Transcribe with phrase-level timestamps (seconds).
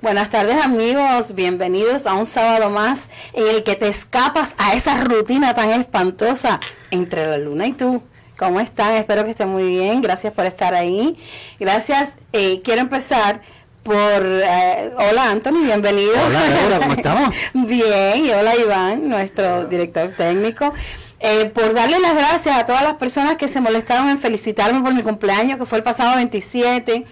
[0.00, 5.00] Buenas tardes amigos, bienvenidos a un sábado más en el que te escapas a esa
[5.04, 6.58] rutina tan espantosa
[6.90, 8.02] entre la luna y tú.
[8.36, 8.94] ¿Cómo están?
[8.94, 10.02] Espero que estén muy bien.
[10.02, 11.16] Gracias por estar ahí.
[11.60, 12.10] Gracias.
[12.32, 13.42] Eh, quiero empezar
[13.84, 13.94] por...
[13.94, 16.14] Eh, hola Anthony, bienvenido.
[16.26, 17.34] Hola, ¿cómo estamos?
[17.54, 20.72] bien, y hola Iván, nuestro director técnico.
[21.20, 24.92] Eh, por darle las gracias a todas las personas que se molestaron en felicitarme por
[24.92, 27.04] mi cumpleaños, que fue el pasado 27,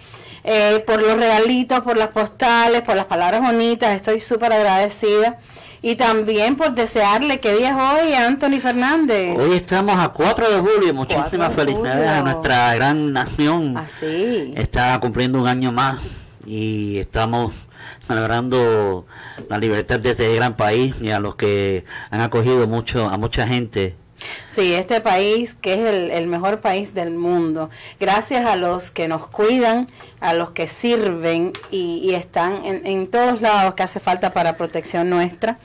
[0.43, 5.39] eh, por los regalitos, por las postales, por las palabras bonitas, estoy súper agradecida.
[5.83, 9.35] Y también por desearle que día es hoy a Anthony Fernández.
[9.35, 13.75] Hoy estamos a 4 de julio, muchísimas felicidades a nuestra gran nación.
[13.77, 14.53] Así.
[14.55, 17.67] Está cumpliendo un año más y estamos
[17.99, 19.07] celebrando
[19.49, 23.47] la libertad de este gran país y a los que han acogido mucho a mucha
[23.47, 23.95] gente
[24.47, 25.79] Sí, este país que es
[26.11, 29.87] el, mejor país del mundo, gracias a los que nos cuidan,
[30.19, 35.57] a los que sirven y, están en, todos lados que hace falta para protección nuestra.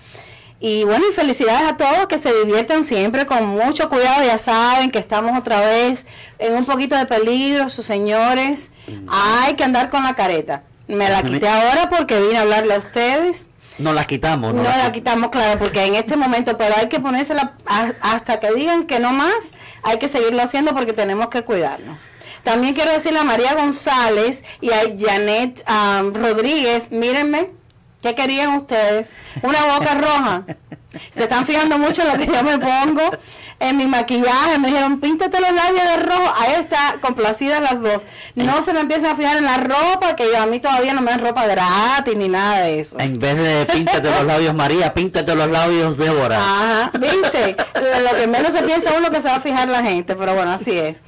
[0.58, 4.24] Y bueno, y felicidades a todos que se diviertan siempre con mucho cuidado.
[4.24, 6.06] Ya saben que estamos otra vez
[6.38, 8.70] en un poquito de peligro, sus señores.
[9.08, 10.62] Hay que andar con la careta.
[10.88, 13.48] Me la quité ahora porque vine a hablarle a ustedes
[13.78, 14.54] no la quitamos.
[14.54, 17.54] No, la, quitamos, claro, porque en este momento, pero hay que ponérsela
[18.00, 22.00] hasta que digan que no más, hay que seguirlo haciendo porque tenemos que cuidarnos.
[22.42, 27.50] También quiero decirle a María González y a Janet um, Rodríguez, mírenme,
[28.06, 29.12] ¿qué querían ustedes?
[29.42, 30.44] Una boca roja.
[31.10, 33.02] Se están fijando mucho en lo que yo me pongo
[33.58, 38.02] en mi maquillaje, me dijeron, píntate los labios de rojo, ahí está, complacidas las dos.
[38.34, 41.00] No se me empiezan a fijar en la ropa, que yo, a mí todavía no
[41.00, 42.98] me dan ropa gratis ni nada de eso.
[42.98, 46.36] En vez de píntate los labios María, píntate los labios Débora.
[46.36, 50.14] Ajá, viste, lo que menos se piensa uno que se va a fijar la gente,
[50.16, 51.02] pero bueno, así es.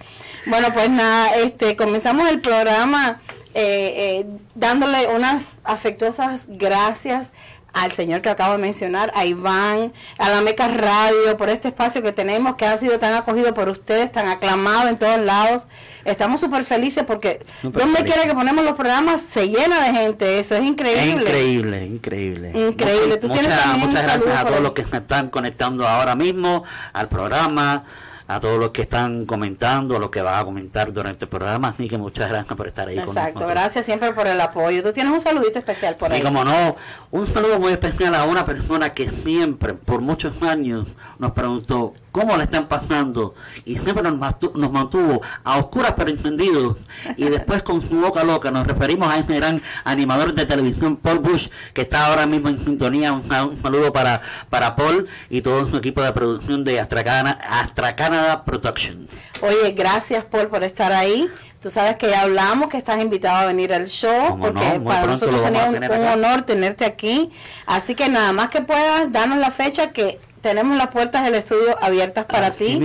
[0.47, 3.21] Bueno, pues nada, este, comenzamos el programa
[3.55, 7.33] eh, eh, dándole unas afectuosas gracias
[7.73, 12.03] al señor que acabo de mencionar, a Iván, a la Meca Radio, por este espacio
[12.03, 15.67] que tenemos, que ha sido tan acogido por ustedes, tan aclamado en todos lados.
[16.05, 20.57] Estamos súper felices porque donde quiera que ponemos los programas se llena de gente, eso
[20.57, 21.23] es increíble.
[21.23, 22.53] increíble, increíble.
[22.55, 23.21] Increíble.
[23.23, 27.85] muchas gracias a todos los que se están conectando ahora mismo al programa
[28.29, 31.69] a todos los que están comentando, a los que van a comentar durante el programa.
[31.69, 33.51] Así que muchas gracias por estar ahí Exacto, con nosotros.
[33.51, 34.83] gracias siempre por el apoyo.
[34.83, 36.19] Tú tienes un saludito especial por ahí.
[36.19, 36.77] Sí, como no,
[37.11, 42.37] un saludo muy especial a una persona que siempre, por muchos años, nos preguntó cómo
[42.37, 43.35] le están pasando
[43.65, 48.67] y siempre nos mantuvo, a oscuras pero encendidos y después con su boca loca nos
[48.67, 53.13] referimos a ese gran animador de televisión Paul Bush que está ahora mismo en sintonía
[53.13, 59.21] un, saludo para para Paul y todo su equipo de producción de Astra, Canada Productions
[59.41, 61.29] oye gracias Paul por estar ahí
[61.63, 65.43] Tú sabes que ya hablamos que estás invitado a venir al show, porque para nosotros
[65.43, 67.33] sería un, honor tenerte aquí.
[67.67, 71.77] Así que nada más que puedas, darnos la fecha que tenemos las puertas del estudio
[71.83, 72.81] abiertas para ti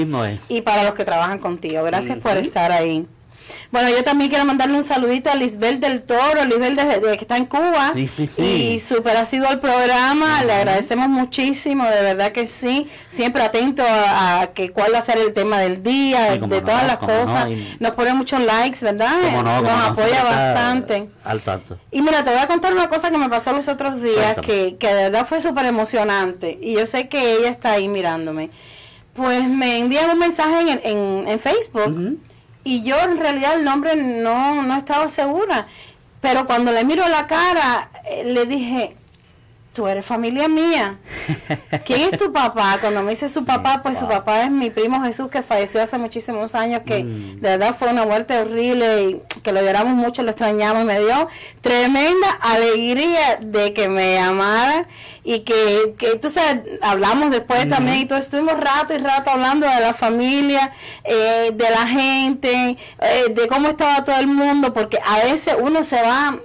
[0.50, 1.84] y para los que trabajan contigo.
[1.84, 3.08] Gracias por estar ahí.
[3.74, 7.38] Bueno, yo también quiero mandarle un saludito a Lisbel del Toro, Lisbel desde, que está
[7.38, 7.90] en Cuba.
[7.96, 8.44] Sí, sí, sí.
[8.44, 12.88] Y súper ha sido el programa, le agradecemos muchísimo, de verdad que sí.
[13.10, 16.98] Siempre atento a, que cuál va a ser el tema del día, de, todas las
[16.98, 17.50] cosas.
[17.80, 19.42] Nos pone muchos likes, ¿verdad?
[19.42, 21.10] Nos apoya bastante.
[21.24, 21.80] Al tanto.
[21.90, 24.76] Y mira, te voy a contar una cosa que me pasó los otros días, que,
[24.78, 26.60] que de verdad fue súper emocionante.
[26.62, 28.52] Y yo sé que ella está ahí mirándome.
[29.16, 32.20] Pues me envían un mensaje en, en, en Facebook
[32.63, 35.68] y yo en realidad el nombre no, no estaba segura.
[36.22, 38.96] Pero cuando le miro la cara, eh, le dije,
[39.74, 40.98] tú eres familia mía.
[41.86, 42.78] ¿Quién es tu papá?
[42.80, 45.98] Cuando me dice su papá, pues su papá es mi primo Jesús que falleció hace
[45.98, 47.42] muchísimos años, que mm.
[47.42, 51.28] de verdad fue una muerte horrible y que lo lloramos mucho, lo extrañamos me dio
[51.62, 54.88] tremenda alegría de que me amara
[55.24, 59.68] y que, que tú sabes, hablamos después también y todo, estuvimos rato y rato hablando
[59.68, 60.74] de la familia,
[61.04, 65.84] eh, de la gente, eh, de cómo estaba todo el mundo, porque a veces uno
[65.84, 66.38] se va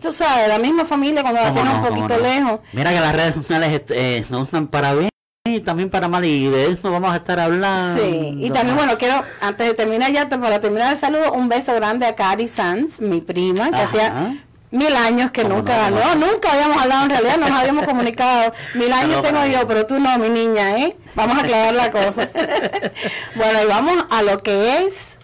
[0.00, 2.60] tú sabes, la misma familia cuando la tiene un poquito lejos.
[2.72, 5.10] Mira que las redes sociales eh, se usan para bien
[5.46, 8.02] y también para mal y de eso vamos a estar hablando.
[8.02, 11.74] Sí, y también bueno, quiero, antes de terminar ya, para terminar el saludo, un beso
[11.74, 14.34] grande a Cari Sanz, mi prima, que hacía
[14.70, 18.52] mil años que nunca, no, nunca habíamos hablado en realidad, no nos habíamos comunicado.
[18.74, 20.96] Mil años tengo yo, pero tú no, mi niña, ¿eh?
[21.14, 22.28] Vamos a aclarar la cosa.
[23.36, 25.18] bueno, y vamos a lo que es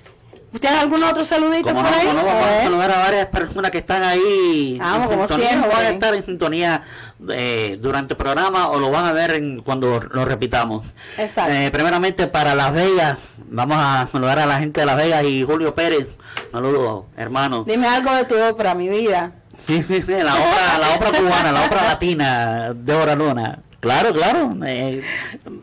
[0.52, 2.06] ¿Usted algún otro saludito por ahí?
[2.06, 6.14] vamos a saludar a varias personas que están ahí vamos, en sintonía, van a estar
[6.14, 6.84] en sintonía
[7.30, 10.92] eh, durante el programa o lo van a ver cuando lo repitamos.
[11.16, 11.52] Exacto.
[11.52, 15.42] Eh, primeramente para Las Vegas, vamos a saludar a la gente de Las Vegas y
[15.42, 16.18] Julio Pérez.
[16.50, 17.64] Saludos, hermano.
[17.64, 19.32] Dime algo de tu obra, mi vida.
[19.54, 23.58] Sí, sí, sí, la obra, la obra cubana, la obra latina de Hora Luna.
[23.82, 24.56] Claro, claro.
[24.64, 25.02] Eh,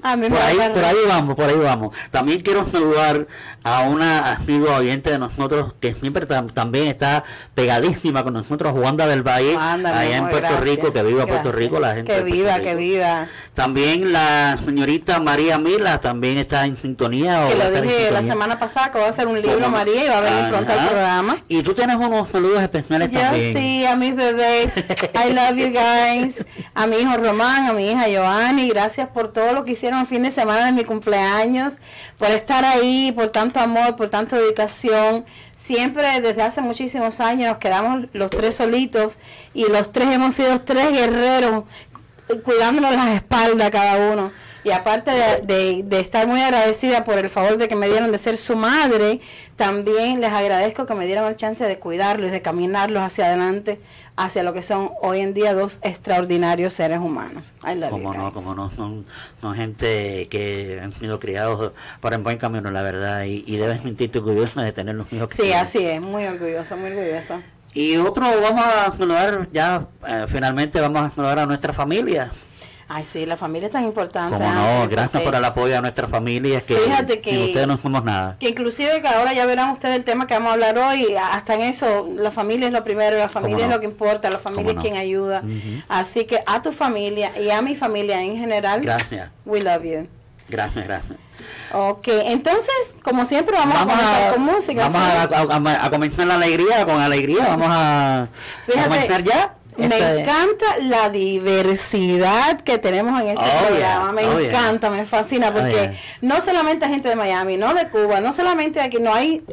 [0.02, 1.96] por, ahí, por ahí vamos, por ahí vamos.
[2.12, 3.28] También quiero saludar
[3.64, 7.24] a una sido oyente de nosotros que siempre también está
[7.56, 11.96] pegadísima con nosotros, Wanda del Valle, allá en Puerto Rico, que viva Puerto Rico, la
[11.96, 12.14] gente.
[12.14, 13.28] Que viva, que viva.
[13.54, 17.48] También la señorita María Mila también está en sintonía.
[17.48, 20.18] Que lo dije la semana pasada que va a hacer un libro María y va
[20.18, 21.38] a venir pronto al programa.
[21.48, 23.58] Y tú tienes unos saludos especiales Yo también.
[23.58, 24.76] sí, a mis bebés.
[24.78, 26.46] I love you guys.
[26.76, 30.08] A mi hijo Román, a mi hija Joanny, gracias por todo lo que hicieron el
[30.08, 31.76] fin de semana de mi cumpleaños,
[32.18, 35.26] por estar ahí, por tanto amor, por tanta dedicación.
[35.56, 39.18] Siempre desde hace muchísimos años nos quedamos los tres solitos
[39.54, 41.66] y los tres hemos sido tres guerreros
[42.44, 44.32] cuidándonos las espaldas cada uno.
[44.64, 48.18] Y aparte de, de, estar muy agradecida por el favor de que me dieron de
[48.18, 49.22] ser su madre,
[49.56, 53.80] también les agradezco que me dieron el chance de cuidarlos y de caminarlos hacia adelante,
[54.18, 57.54] hacia lo que son hoy en día dos extraordinarios seres humanos.
[57.90, 59.06] como no, como no, son,
[59.40, 61.72] son gente que han sido criados
[62.02, 65.30] para el buen camino, la verdad, y, y debes sentirte orgullosa de tener los hijos
[65.36, 67.42] Sí, así es, muy orgullosa, muy orgullosa.
[67.74, 72.49] Y otro, vamos a saludar, ya eh, finalmente vamos a saludar a nuestras familias.
[72.92, 74.36] Ay, sí, la familia es tan importante.
[74.36, 76.60] Como no, gracias por el apoyo a nuestra familia.
[76.62, 78.36] Que, Fíjate que, sin ustedes no somos nada.
[78.40, 81.54] Que inclusive que ahora ya verán ustedes el tema que vamos a hablar hoy, hasta
[81.54, 84.72] en eso, la familia es lo primero, la familia es lo que importa, la familia
[84.72, 85.44] es quien ayuda.
[85.88, 89.30] Así que a tu familia y a mi familia en general, gracias.
[89.46, 90.08] We love you.
[90.50, 91.20] Gracias, gracias.
[91.72, 94.90] Ok, entonces, como siempre, vamos, a comenzar con música.
[94.90, 98.28] Vamos a, comenzar la alegría, con alegría, vamos a,
[98.66, 99.59] comenzar ya.
[99.78, 105.50] Me encanta la diversidad que tenemos en este oh, programa, me oh, encanta, me fascina,
[105.50, 109.14] oh, porque no solamente hay gente de Miami, no de Cuba, no solamente aquí, no
[109.14, 109.44] hay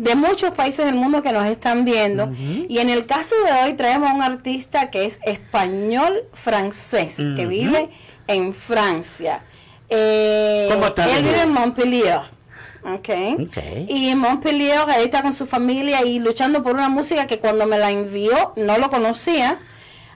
[0.00, 2.30] de muchos países del mundo que nos están viendo.
[2.68, 7.46] Y en el caso de hoy traemos a un artista que es español francés, que
[7.46, 7.90] vive
[8.26, 9.44] en Francia.
[9.90, 12.20] Eh, él vive en Montpellier.
[12.82, 13.86] Okay.
[13.88, 17.66] Y en Montpellier ahí está con su familia y luchando por una música que cuando
[17.66, 19.58] me la envió no lo conocía.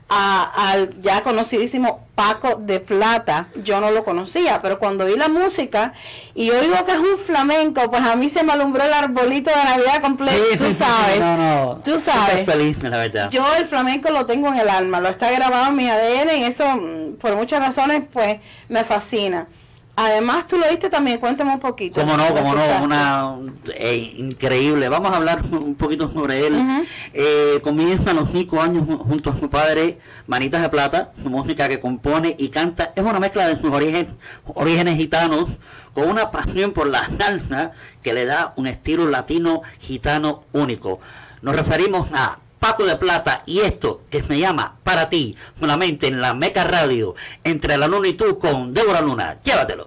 [0.09, 5.93] al ya conocidísimo Paco de Plata, yo no lo conocía, pero cuando vi la música
[6.35, 9.57] y oigo que es un flamenco, pues a mí se me alumbró el arbolito de
[9.57, 11.19] Navidad completo, tú sabes.
[11.19, 12.47] No, no, tú sabes.
[12.47, 13.31] Feliz, la verdad.
[13.31, 16.45] Yo el flamenco lo tengo en el alma, lo está grabado en mi ADN y
[16.45, 18.39] eso mm, por muchas razones pues
[18.69, 19.49] me fascina.
[19.97, 22.01] Además, tú lo viste también, cuéntame un poquito.
[22.01, 23.37] Cómo no, cómo no, una
[23.77, 24.89] eh, increíble.
[24.89, 26.87] Vamos a hablar un poquito sobre él.
[27.13, 31.69] Eh, comienza a los cinco años junto a su padre, Manitas de Plata, su música
[31.69, 34.09] que compone y canta es una mezcla de sus orígenes,
[34.47, 35.61] orígenes gitanos
[35.93, 40.99] con una pasión por la salsa que le da un estilo latino gitano único.
[41.41, 46.23] Nos referimos a Paco de Plata y esto que se llama Para ti, solamente en
[46.23, 47.15] la Meca Radio,
[47.45, 49.37] entre la luna y tú con Débora Luna.
[49.45, 49.87] Llévatelo.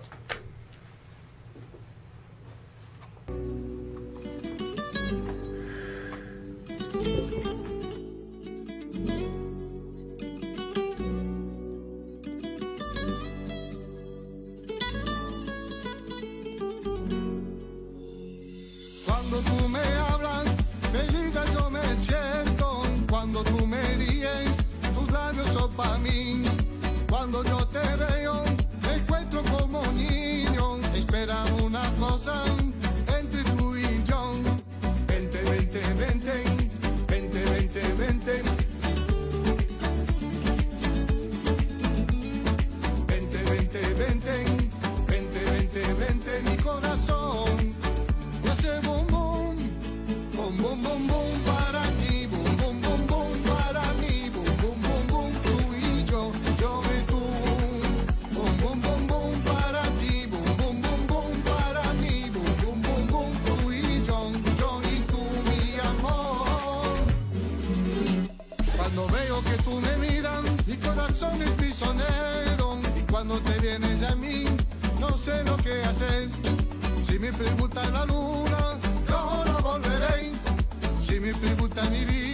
[25.77, 26.41] para mí.
[27.07, 28.46] Cuando yo te veo
[73.77, 74.45] en ella en mí,
[74.99, 76.29] no sé lo que hacer.
[77.03, 80.31] Si me preguntan la luna, yo no volveré.
[80.99, 82.26] Si me preguntan mi vida,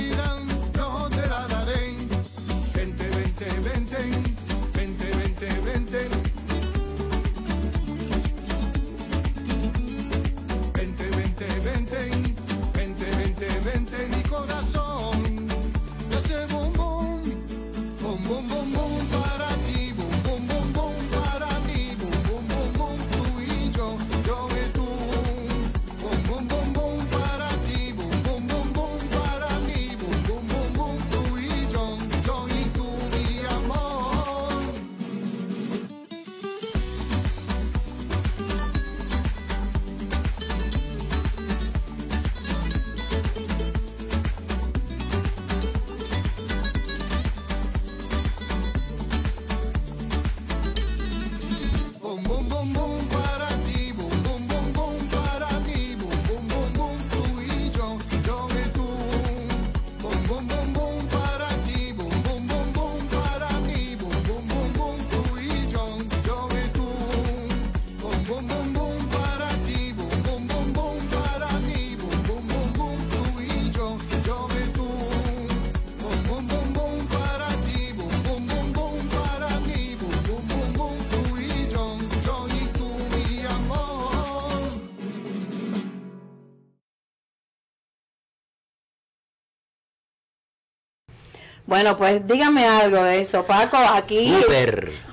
[91.73, 93.77] Bueno, pues dígame algo de eso, Paco.
[93.77, 94.31] Aquí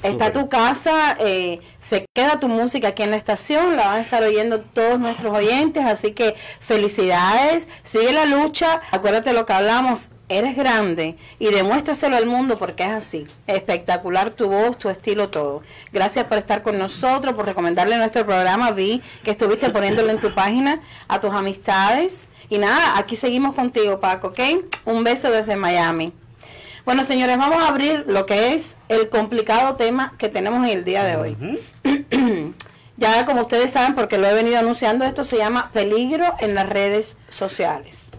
[0.02, 4.00] está tu casa, eh, se queda tu música aquí en la estación, la van a
[4.02, 10.11] estar oyendo todos nuestros oyentes, así que felicidades, sigue la lucha, acuérdate lo que hablamos,
[10.29, 13.26] eres grande y demuéstraselo al mundo porque es así.
[13.47, 15.62] Espectacular tu voz, tu estilo, todo.
[15.95, 18.73] Gracias por estar con nosotros, por recomendarle nuestro programa.
[18.73, 22.29] Vi que estuviste poniéndolo en tu página a tus amistades.
[22.50, 24.40] Y nada, aquí seguimos contigo, Paco, ¿ok?
[24.85, 26.12] Un beso desde Miami.
[26.90, 30.85] Bueno, señores, vamos a abrir lo que es el complicado tema que tenemos en el
[30.85, 31.37] día de hoy.
[32.97, 36.68] ya como ustedes saben, porque lo he venido anunciando, esto se llama peligro en las
[36.68, 38.11] redes sociales.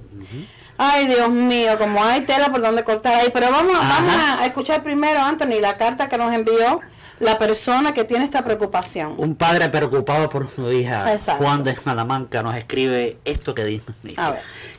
[0.78, 3.30] Ay, Dios mío, como hay tela por donde cortar ahí.
[3.34, 6.80] Pero vamos, vamos a escuchar primero, Anthony, la carta que nos envió
[7.22, 9.14] la persona que tiene esta preocupación.
[9.18, 13.94] Un padre preocupado por su hija, Juan de Salamanca, nos escribe esto que dice.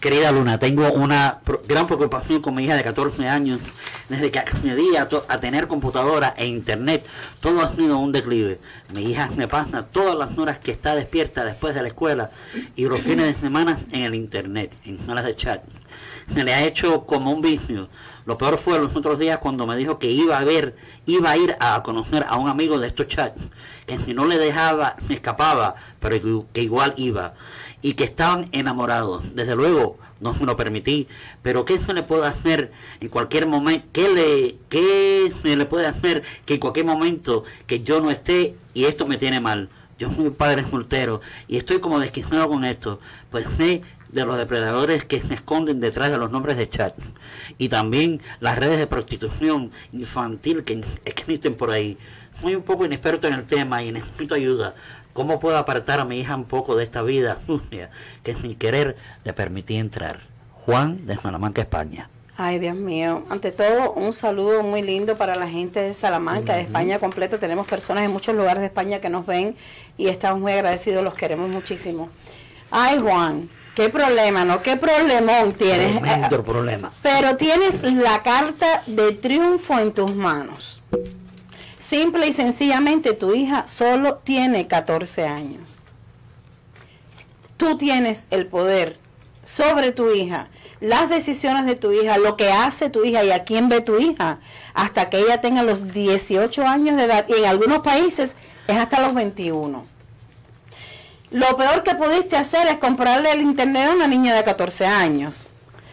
[0.00, 3.62] Querida Luna, tengo una gran preocupación con mi hija de 14 años.
[4.08, 7.06] Desde que accedí a, a tener computadora e internet,
[7.40, 8.58] todo ha sido un declive.
[8.92, 12.30] Mi hija se pasa todas las horas que está despierta después de la escuela
[12.74, 15.62] y los fines de semana en el internet, en salas de chat.
[16.26, 17.88] Se le ha hecho como un vicio
[18.24, 20.76] lo peor fue los otros días cuando me dijo que iba a ver,
[21.06, 23.50] iba a ir a conocer a un amigo de estos chats,
[23.86, 27.34] que si no le dejaba, se escapaba, pero que, igual iba,
[27.80, 29.34] y que estaban enamorados.
[29.34, 31.08] Desde luego, no se lo permití,
[31.42, 33.86] pero ¿qué se le puede hacer en cualquier momento?
[33.92, 38.54] ¿Qué, le, ¿Qué se le puede hacer que en cualquier momento que yo no esté
[38.72, 39.68] y esto me tiene mal?
[39.98, 43.00] Yo soy un padre soltero y estoy como desquiciado con esto,
[43.30, 47.14] pues sé de los depredadores que se esconden detrás de los nombres de chats
[47.58, 51.98] y también las redes de prostitución infantil que existen por ahí.
[52.32, 54.74] Soy un poco inexperto en el tema y necesito ayuda.
[55.12, 57.90] ¿Cómo puedo apartar a mi hija un poco de esta vida sucia
[58.22, 60.20] que sin querer le permití entrar?
[60.64, 62.08] Juan de Salamanca, España.
[62.36, 63.24] Ay, Dios mío.
[63.28, 67.38] Ante todo, un saludo muy lindo para la gente de Salamanca, de España completa.
[67.38, 69.54] Tenemos personas en muchos lugares de España que nos ven
[69.98, 72.08] y estamos muy agradecidos, los queremos muchísimo.
[72.70, 74.62] Ay, Juan, ¿Qué problema, no?
[74.62, 76.00] ¿Qué problemón tienes?
[76.00, 76.92] Tremendo problema.
[77.02, 80.82] Pero tienes la carta de triunfo en tus manos.
[81.78, 85.80] Simple y sencillamente tu hija solo tiene 14 años.
[87.56, 88.98] Tú tienes el poder
[89.42, 90.48] sobre tu hija,
[90.80, 93.98] las decisiones de tu hija, lo que hace tu hija y a quién ve tu
[93.98, 94.38] hija,
[94.74, 98.36] hasta que ella tenga los 18 años de edad y en algunos países
[98.68, 99.84] es hasta los 21.
[101.32, 105.46] Lo peor que pudiste hacer es comprarle el internet a una niña de 14 años.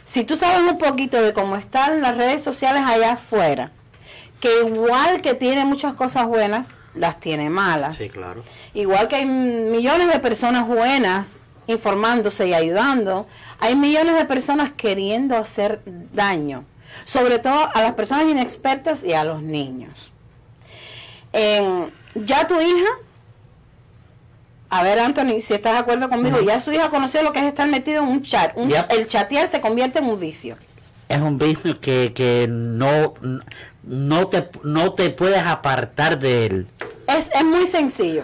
[0.04, 3.72] Si tú sabes un poquito de cómo están las redes sociales allá afuera,
[4.42, 8.00] que igual que tiene muchas cosas buenas, las tiene malas.
[8.00, 8.44] Sí, claro.
[8.74, 13.26] Igual que hay millones de personas buenas informándose y ayudando,
[13.60, 15.82] hay millones de personas queriendo hacer
[16.12, 16.66] daño,
[17.06, 20.12] sobre todo a las personas inexpertas y a los niños.
[21.32, 22.90] ya tu hija
[24.70, 27.46] a ver, Anthony, si estás de acuerdo conmigo, ya su hija conoció lo que es
[27.46, 28.56] estar metido en un chat.
[28.90, 30.58] El chatear se convierte en un vicio.
[31.08, 33.16] Es un vicio que, que no,
[33.84, 36.68] no, te, no te puedes apartar de él.
[37.08, 38.24] Es, es muy sencillo.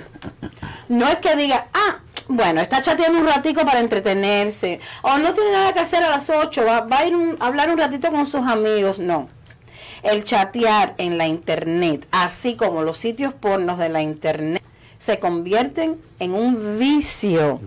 [0.88, 5.52] No es que diga, ah, bueno, está chateando un ratico para entretenerse, o no tiene
[5.52, 8.28] nada que hacer a las 8, va, va a ir a hablar un ratito con
[8.28, 9.00] sus amigos.
[9.00, 9.30] No.
[10.04, 14.62] El chatear en la internet, así como los sitios pornos de la internet,
[15.00, 17.60] se convierten en un vicio.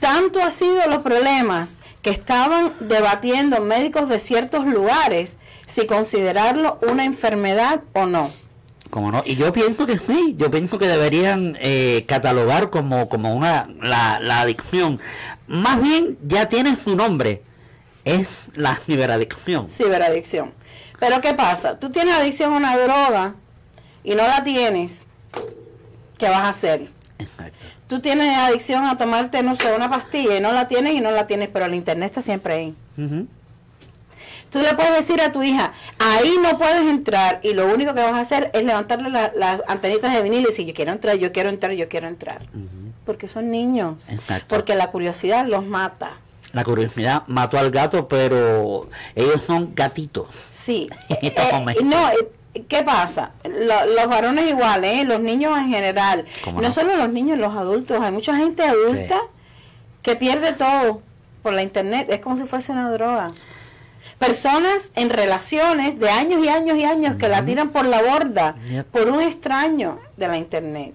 [0.00, 7.04] Tanto ha sido los problemas que estaban debatiendo médicos de ciertos lugares si considerarlo una
[7.04, 8.30] enfermedad o no.
[8.90, 13.34] Como no, y yo pienso que sí, yo pienso que deberían eh, catalogar como, como
[13.34, 15.00] una la, la adicción.
[15.46, 17.42] Más bien ya tiene su nombre,
[18.04, 19.70] es la ciberadicción.
[19.70, 20.52] Ciberadicción.
[21.00, 21.78] Pero ¿qué pasa?
[21.80, 23.34] Tú tienes adicción a una droga
[24.04, 25.06] y no la tienes
[26.18, 26.88] ¿qué vas a hacer?
[27.18, 27.58] Exacto.
[27.88, 31.10] Tú tienes adicción a tomarte, no sé, una pastilla y no la tienes y no
[31.10, 32.74] la tienes, pero el internet está siempre ahí.
[34.50, 38.00] Tú le puedes decir a tu hija, ahí no puedes entrar y lo único que
[38.00, 41.32] vas a hacer es levantarle las antenitas de vinil y decir, yo quiero entrar, yo
[41.32, 42.46] quiero entrar, yo quiero entrar.
[43.04, 44.08] Porque son niños.
[44.10, 44.46] Exacto.
[44.48, 46.18] Porque la curiosidad los mata.
[46.52, 50.32] La curiosidad mató al gato, pero ellos son gatitos.
[50.34, 50.88] Sí.
[51.08, 51.34] eh,
[51.82, 52.28] no, eh,
[52.68, 53.32] ¿Qué pasa?
[53.44, 55.04] los varones iguales, ¿eh?
[55.04, 56.24] los niños en general.
[56.54, 56.70] No?
[56.70, 58.00] solo los niños, los adultos.
[58.00, 59.18] Hay mucha gente adulta
[60.02, 61.02] que pierde todo
[61.42, 62.08] por la internet.
[62.10, 63.32] Es como si fuese una droga.
[64.18, 68.54] Personas en relaciones de años y años y años que la tiran por la borda
[68.92, 70.94] por un extraño de la internet.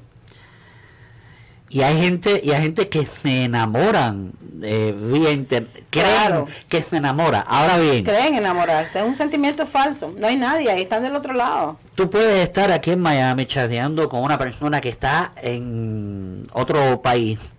[1.70, 6.98] Y hay gente, y hay gente que se enamoran eh, vía internet, creen que se
[6.98, 7.42] enamora.
[7.42, 10.14] Ahora bien, creen enamorarse, es un sentimiento falso.
[10.18, 11.78] No hay nadie, ahí están del otro lado.
[11.96, 17.54] Tú puedes estar aquí en Miami chateando con una persona que está en otro país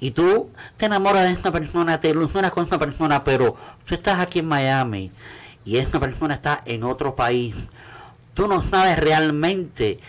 [0.00, 3.54] y tú te enamoras de esa persona, te ilusionas con esa persona, pero
[3.84, 5.10] tú estás aquí en Miami
[5.64, 7.68] y esa persona está en otro país.
[8.34, 10.00] Tú no sabes realmente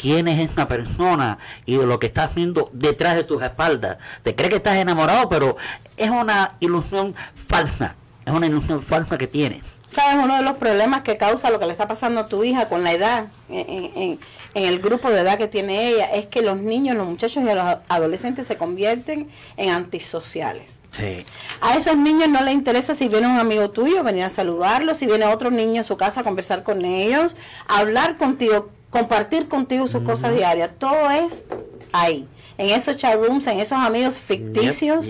[0.00, 3.98] quién es esa persona y de lo que está haciendo detrás de tus espaldas.
[4.22, 5.56] Te crees que estás enamorado, pero
[5.98, 7.96] es una ilusión falsa.
[8.24, 9.78] Es una ilusión falsa que tienes.
[9.86, 10.22] ¿Sabes?
[10.22, 12.84] Uno de los problemas que causa lo que le está pasando a tu hija con
[12.84, 14.18] la edad, en,
[14.54, 17.78] el grupo de edad que tiene ella, es que los niños, los muchachos y los
[17.88, 20.82] adolescentes se convierten en antisociales.
[20.96, 21.24] Sí.
[21.60, 25.06] A esos niños no les interesa si viene un amigo tuyo, venir a saludarlo, si
[25.06, 27.36] viene otro niño a su casa a conversar con ellos,
[27.68, 30.70] hablar contigo, compartir contigo sus cosas diarias.
[30.78, 31.44] Todo es
[31.92, 32.28] ahí,
[32.58, 35.06] en esos chat rooms, en esos amigos ficticios.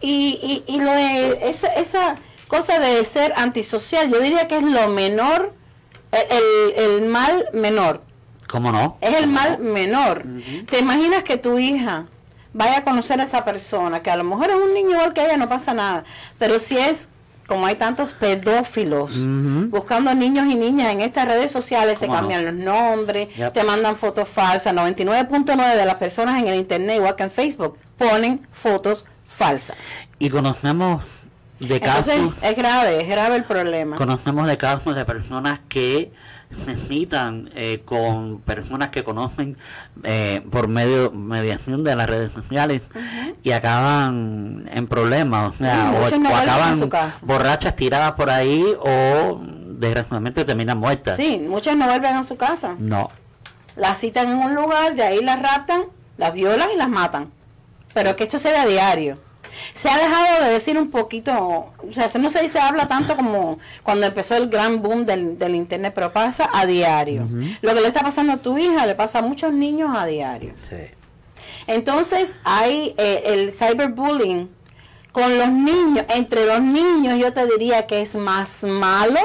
[0.00, 2.16] Y, y, lo de esa, esa
[2.48, 5.54] cosa de ser antisocial, yo diría que es lo menor,
[6.10, 8.02] el, el mal menor.
[8.48, 8.98] ¿Cómo no?
[9.00, 10.24] Es el mal menor.
[10.68, 12.06] ¿Te imaginas que tu hija
[12.52, 15.24] vaya a conocer a esa persona, que a lo mejor es un niño igual que
[15.24, 16.04] ella, no pasa nada,
[16.38, 17.08] pero si es
[17.52, 19.14] como hay tantos pedófilos
[19.68, 24.26] buscando niños y niñas en estas redes sociales, se cambian los nombres, te mandan fotos
[24.26, 24.74] falsas.
[24.74, 29.76] 99.9 de las personas en el internet, igual que en Facebook, ponen fotos falsas.
[30.18, 31.24] Y conocemos
[31.60, 32.42] de casos.
[32.42, 33.96] es grave, es grave el problema.
[33.96, 36.10] Conocemos de casos de personas que
[36.54, 39.56] se citan eh, con personas que conocen
[40.04, 42.82] eh, por medio mediación de las redes sociales
[43.42, 46.90] y acaban en problemas, o sea, o, acaban
[47.22, 51.16] borrachas tiradas por ahí o desgraciadamente terminan muertas.
[51.16, 52.76] Sí, muchas no vuelven a su casa.
[52.78, 53.10] No.
[53.76, 55.84] Las citan en un lugar, de ahí las raptan,
[56.18, 57.30] las violan y las matan.
[57.94, 59.18] Pero que esto se ve a diario
[59.74, 63.58] se ha dejado de decir un poquito, o sea, no se dice, habla tanto como
[63.82, 67.26] cuando empezó el gran boom del, del Internet, pero pasa a diario.
[67.60, 70.54] Lo que le está pasando a tu hija le pasa a muchos niños a diario.
[71.66, 74.48] Entonces hay eh, el cyberbullying
[75.12, 79.20] con los niños, entre los niños yo te diría que es más malo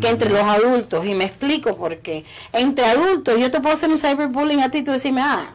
[0.00, 1.04] que entre los adultos.
[1.04, 2.24] Y me explico por qué.
[2.52, 5.52] Entre adultos yo te puedo hacer un cyberbullying a ti y tú decirme, ah,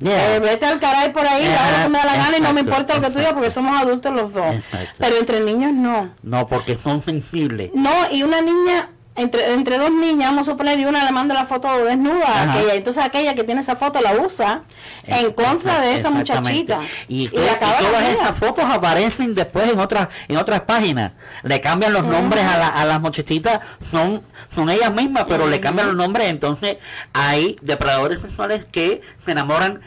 [0.00, 2.96] eh, vete al caray por ahí, ahora me da la gana y no me importa
[2.96, 4.54] lo que tú digas porque somos adultos los dos.
[4.98, 6.10] Pero entre niños no.
[6.22, 7.70] No, porque son sensibles.
[7.74, 11.34] No, y una niña, entre, entre dos niñas, vamos a suponer, y una le manda
[11.34, 14.62] la foto desnuda a aquella, entonces aquella que tiene esa foto la usa
[15.04, 16.80] en contra de esa muchachita.
[17.06, 21.12] Y, todas esas fotos aparecen después en otras en otras páginas.
[21.42, 24.22] Le cambian los nombres a, a las muchachitas, son
[24.52, 26.78] son ellas mismas, pero le cambian los nombres, entonces
[27.12, 29.80] hay depredadores sexuales que se enamoran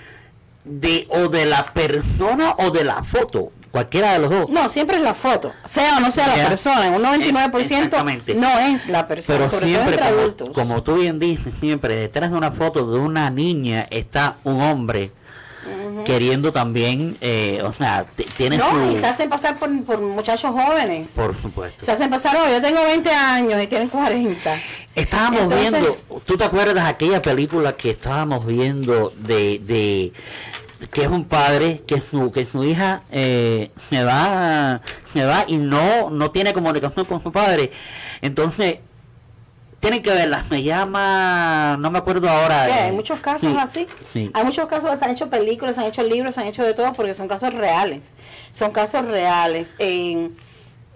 [0.63, 3.51] de o de la persona o de la foto.
[3.71, 4.49] Cualquiera de los dos.
[4.49, 6.87] No, siempre es la foto, sea o no sea la persona.
[6.87, 9.99] En un 99% no es la persona, Pero siempre,
[10.37, 14.61] como, Como tú bien dices, siempre detrás de una foto de una niña está un
[14.61, 15.11] hombre
[16.05, 18.05] queriendo también, eh, o sea,
[18.37, 21.11] tienen No, y se hacen pasar por, por, muchachos jóvenes.
[21.11, 21.85] Por supuesto.
[21.85, 24.59] Se hacen pasar, oh, yo tengo 20 años y tienen 40.
[24.95, 30.13] Estábamos viendo, ¿tú te acuerdas de aquella película que estábamos viendo de, de
[30.91, 35.57] que es un padre que su que su hija eh, se va se va y
[35.57, 37.71] no no tiene comunicación con su padre
[38.21, 38.79] entonces
[39.79, 42.63] tienen que verla, se llama, no me acuerdo ahora.
[42.63, 43.87] hay muchos casos así.
[44.33, 46.73] Hay muchos casos, se han hecho películas, se han hecho libros, se han hecho de
[46.73, 48.11] todo porque son casos reales.
[48.51, 49.75] Son casos reales.
[49.77, 50.35] En,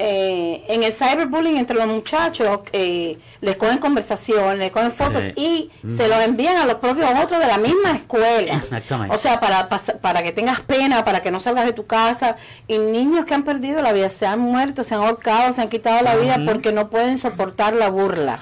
[0.03, 5.69] eh, en el cyberbullying entre los muchachos, eh, les cogen conversaciones, les cogen fotos y
[5.87, 8.55] se los envían a los propios otros de la misma escuela.
[8.55, 9.15] Exactamente.
[9.15, 12.37] O sea, para, para, que tengas pena, para que no salgas de tu casa.
[12.67, 15.69] Y niños que han perdido la vida, se han muerto, se han ahorcado, se han
[15.69, 18.39] quitado la vida porque no pueden soportar la burla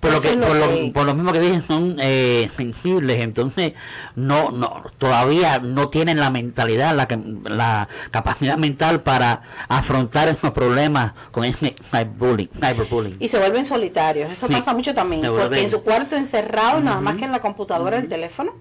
[0.00, 3.72] por lo, que, por, lo, por lo mismo que dije son eh, sensibles entonces
[4.14, 7.08] no no todavía no tienen la mentalidad la
[7.44, 13.16] la capacidad mental para afrontar esos problemas con ese cyberbullying, cyberbullying.
[13.20, 17.16] y se vuelven solitarios eso pasa mucho también porque en su cuarto encerrado nada más
[17.16, 18.52] que en la computadora el teléfono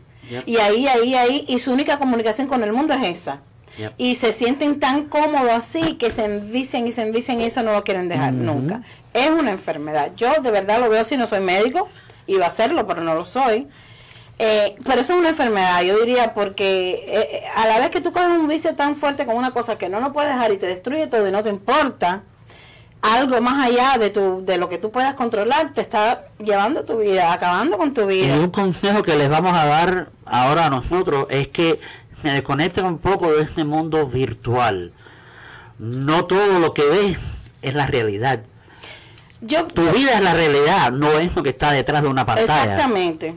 [0.45, 3.41] y ahí ahí ahí y su única comunicación con el mundo es esa
[3.97, 7.73] y se sienten tan cómodos así que se envician y se envician y eso no
[7.73, 8.81] lo quieren dejar nunca.
[9.13, 10.11] Es una enfermedad.
[10.15, 11.89] Yo de verdad lo veo si no soy médico,
[12.27, 13.67] iba a serlo, pero no lo soy.
[14.39, 18.11] Eh, pero eso es una enfermedad, yo diría, porque eh, a la vez que tú
[18.11, 20.67] coges un vicio tan fuerte con una cosa que no lo puedes dejar y te
[20.67, 22.21] destruye todo y no te importa,
[23.01, 26.97] algo más allá de tu de lo que tú puedas controlar te está llevando tu
[26.97, 28.35] vida, acabando con tu vida.
[28.35, 31.79] Y un consejo que les vamos a dar ahora a nosotros es que
[32.19, 34.91] se desconecten un poco de ese mundo virtual.
[35.77, 38.41] No todo lo que ves es la realidad.
[39.39, 42.63] Yo, tu vida es la realidad, no eso que está detrás de una pantalla.
[42.63, 43.35] Exactamente.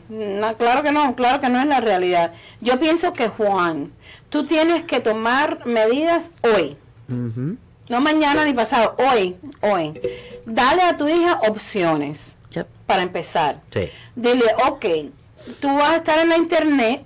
[0.56, 2.32] claro que no, claro que no es la realidad.
[2.62, 3.92] Yo pienso que Juan,
[4.30, 6.78] tú tienes que tomar medidas hoy.
[7.88, 10.00] No mañana ni pasado, hoy, hoy.
[10.46, 12.36] Dale a tu hija opciones
[12.86, 13.60] para empezar.
[14.16, 14.86] Dile, ok,
[15.60, 17.04] tú vas a estar en la internet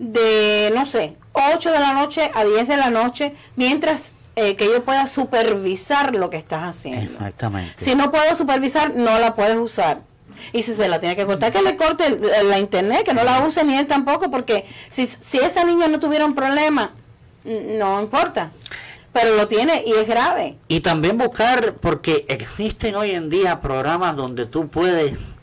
[0.00, 4.64] de, no sé, 8 de la noche a 10 de la noche, mientras eh, que
[4.64, 7.02] yo pueda supervisar lo que estás haciendo.
[7.02, 7.74] Exactamente.
[7.76, 10.00] Si no puedo supervisar, no la puedes usar.
[10.54, 13.46] Y si se la tiene que cortar, que le corte la internet, que no la
[13.46, 16.92] use ni él tampoco, porque si, si esa niña no tuviera un problema,
[17.44, 18.52] no importa.
[19.12, 20.56] Pero lo tiene y es grave.
[20.68, 25.36] Y también buscar, porque existen hoy en día programas donde tú puedes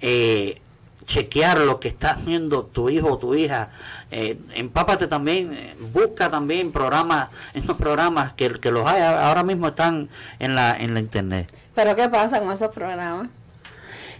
[0.00, 0.62] eh,
[1.08, 3.70] chequear lo que está haciendo tu hijo o tu hija.
[4.10, 9.68] Eh, empápate también, eh, busca también programas, esos programas que, que los hay, ahora mismo
[9.68, 11.52] están en la, en la internet.
[11.74, 13.28] Pero ¿qué pasa con esos programas?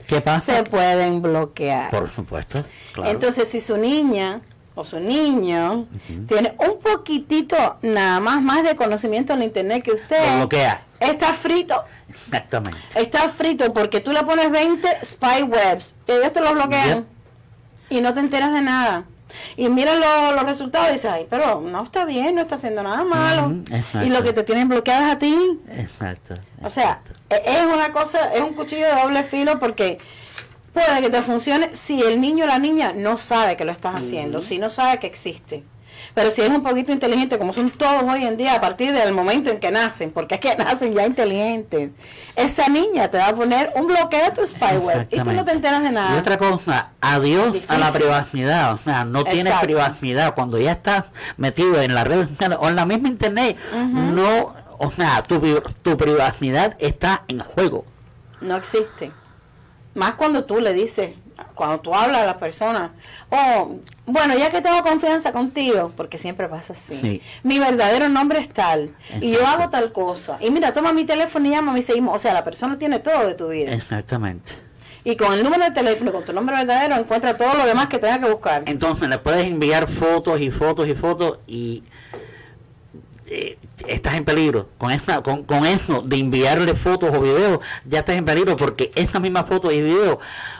[0.06, 0.56] ¿Qué pasa?
[0.56, 1.90] Se pueden bloquear.
[1.90, 2.64] Por supuesto.
[3.04, 4.40] Entonces, si su niña
[4.78, 5.88] o su niño
[6.28, 10.82] tiene un poquitito nada más más de conocimiento en internet que usted, bloquea.
[11.00, 11.84] Está frito.
[12.08, 12.78] Exactamente.
[12.94, 17.06] Está frito porque tú le pones 20 spy webs y ellos te lo bloquean
[17.90, 19.04] y no te enteras de nada.
[19.56, 23.04] Y mira los resultados y dices, ay, pero no está bien, no está haciendo nada
[23.04, 23.52] malo.
[24.04, 25.60] y lo que te tienen bloqueado es a ti.
[25.72, 26.34] Exacto.
[26.62, 29.98] O sea, e, es una cosa, es un cuchillo de doble filo porque
[30.72, 33.96] puede que te funcione si el niño o la niña no sabe que lo estás
[33.96, 35.64] haciendo, si no sabe que existe.
[36.14, 39.12] Pero si es un poquito inteligente, como son todos hoy en día, a partir del
[39.12, 41.90] momento en que nacen, porque es que nacen ya inteligentes,
[42.36, 45.52] esa niña te va a poner un bloqueo a tu spyware y tú no te
[45.52, 46.16] enteras de nada.
[46.16, 50.34] Y otra cosa, adiós a la privacidad, o sea, no tienes privacidad.
[50.34, 52.26] Cuando ya estás metido en la red
[52.58, 55.40] o en la misma internet, no, o sea, tu,
[55.82, 57.84] tu privacidad está en juego.
[58.40, 59.10] No existe.
[59.98, 61.16] Más cuando tú le dices,
[61.56, 62.92] cuando tú hablas a la persona,
[63.30, 68.48] oh, bueno, ya que tengo confianza contigo, porque siempre pasa así, mi verdadero nombre es
[68.48, 72.14] tal, y yo hago tal cosa, y mira, toma mi teléfono y llama y seguimos,
[72.14, 73.72] o sea, la persona tiene todo de tu vida.
[73.72, 74.52] Exactamente.
[75.02, 77.98] Y con el número de teléfono, con tu nombre verdadero, encuentra todo lo demás que
[77.98, 78.62] tenga que buscar.
[78.66, 81.82] Entonces le puedes enviar fotos y fotos y fotos y
[83.30, 84.68] eh, estás en peligro.
[84.78, 88.92] Con, esa, con, con eso de enviarle fotos o videos, ya estás en peligro porque
[88.94, 90.18] esas mismas fotos y videos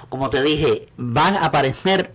[0.09, 2.13] como te dije, van a aparecer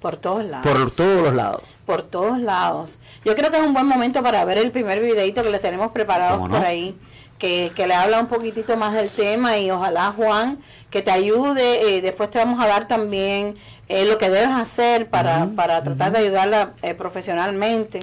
[0.00, 0.66] por todos lados.
[0.66, 1.62] Por todos los lados.
[1.86, 2.98] Por todos lados.
[3.24, 5.92] Yo creo que es un buen momento para ver el primer videito que les tenemos
[5.92, 6.96] preparado por ahí.
[7.38, 10.58] Que, le habla un poquitito más del tema y ojalá Juan
[10.90, 11.96] que te ayude.
[11.96, 13.56] Eh, después te vamos a dar también
[13.88, 18.00] eh, lo que debes hacer para, para tratar de ayudarla eh, profesionalmente.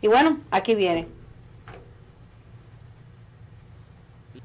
[0.00, 1.08] Y bueno, aquí viene.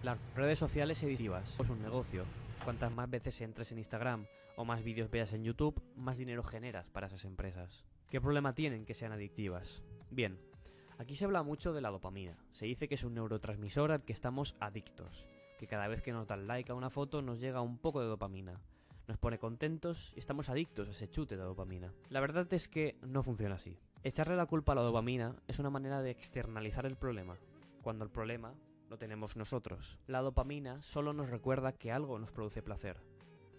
[0.04, 2.24] Las redes sociales editivas es un negocio
[2.66, 4.26] Cuantas más veces entres en Instagram
[4.56, 7.86] o más vídeos veas en YouTube, más dinero generas para esas empresas.
[8.10, 9.84] ¿Qué problema tienen que sean adictivas?
[10.10, 10.40] Bien,
[10.98, 12.38] aquí se habla mucho de la dopamina.
[12.54, 15.28] Se dice que es un neurotransmisor al que estamos adictos,
[15.60, 18.08] que cada vez que nos dan like a una foto nos llega un poco de
[18.08, 18.62] dopamina.
[19.08, 21.94] Nos pone contentos y estamos adictos a ese chute de dopamina.
[22.10, 23.78] La verdad es que no funciona así.
[24.04, 27.38] Echarle la culpa a la dopamina es una manera de externalizar el problema,
[27.84, 28.56] cuando el problema
[28.92, 29.98] lo tenemos nosotros.
[30.06, 33.00] La dopamina solo nos recuerda que algo nos produce placer.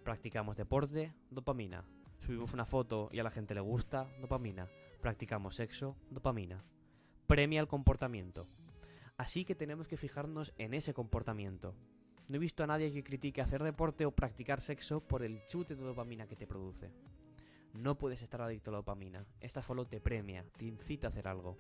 [0.05, 1.87] Practicamos deporte, dopamina.
[2.18, 4.68] Subimos una foto y a la gente le gusta, dopamina.
[5.01, 6.62] Practicamos sexo, dopamina.
[7.27, 8.47] Premia el comportamiento.
[9.16, 11.75] Así que tenemos que fijarnos en ese comportamiento.
[12.29, 15.77] No he visto a nadie que critique hacer deporte o practicar sexo por el chute
[15.77, 16.92] de dopamina que te produce.
[17.73, 19.25] No puedes estar adicto a la dopamina.
[19.40, 21.57] Esta solo te premia, te incita a hacer algo.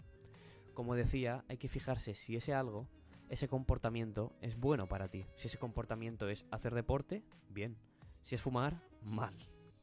[0.74, 2.86] Como decía, hay que fijarse si ese algo
[3.32, 5.24] ese comportamiento es bueno para ti.
[5.36, 7.78] Si ese comportamiento es hacer deporte, bien.
[8.20, 9.34] Si es fumar, mal.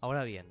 [0.02, 0.46] Ahora bien,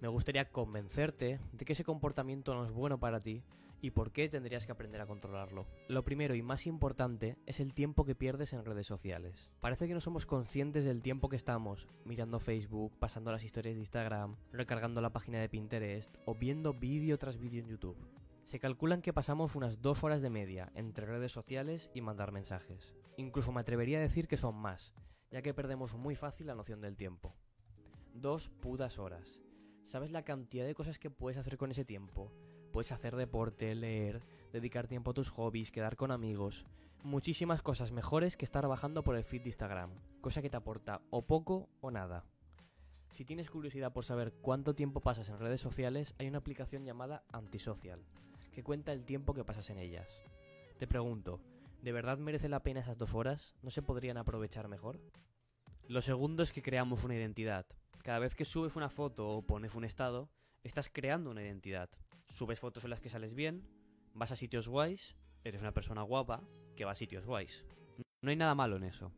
[0.00, 3.42] me gustaría convencerte de que ese comportamiento no es bueno para ti
[3.80, 5.66] y por qué tendrías que aprender a controlarlo.
[5.88, 9.50] Lo primero y más importante es el tiempo que pierdes en redes sociales.
[9.58, 13.80] Parece que no somos conscientes del tiempo que estamos mirando Facebook, pasando las historias de
[13.80, 17.96] Instagram, recargando la página de Pinterest o viendo vídeo tras vídeo en YouTube.
[18.44, 22.94] Se calculan que pasamos unas dos horas de media entre redes sociales y mandar mensajes.
[23.16, 24.92] Incluso me atrevería a decir que son más,
[25.30, 27.34] ya que perdemos muy fácil la noción del tiempo.
[28.12, 29.40] Dos putas horas.
[29.84, 32.32] ¿Sabes la cantidad de cosas que puedes hacer con ese tiempo?
[32.70, 34.20] Puedes hacer deporte, leer,
[34.52, 36.66] dedicar tiempo a tus hobbies, quedar con amigos.
[37.02, 41.00] Muchísimas cosas mejores que estar bajando por el feed de Instagram, cosa que te aporta
[41.08, 42.26] o poco o nada.
[43.10, 47.24] Si tienes curiosidad por saber cuánto tiempo pasas en redes sociales, hay una aplicación llamada
[47.32, 48.04] Antisocial
[48.54, 50.08] que cuenta el tiempo que pasas en ellas.
[50.78, 51.40] Te pregunto,
[51.82, 53.56] ¿de verdad merece la pena esas dos horas?
[53.62, 55.00] ¿No se podrían aprovechar mejor?
[55.88, 57.66] Lo segundo es que creamos una identidad.
[58.02, 60.30] Cada vez que subes una foto o pones un estado,
[60.62, 61.90] estás creando una identidad.
[62.34, 63.68] Subes fotos en las que sales bien,
[64.14, 66.42] vas a sitios guays, eres una persona guapa
[66.76, 67.64] que va a sitios guays.
[68.22, 69.12] No hay nada malo en eso.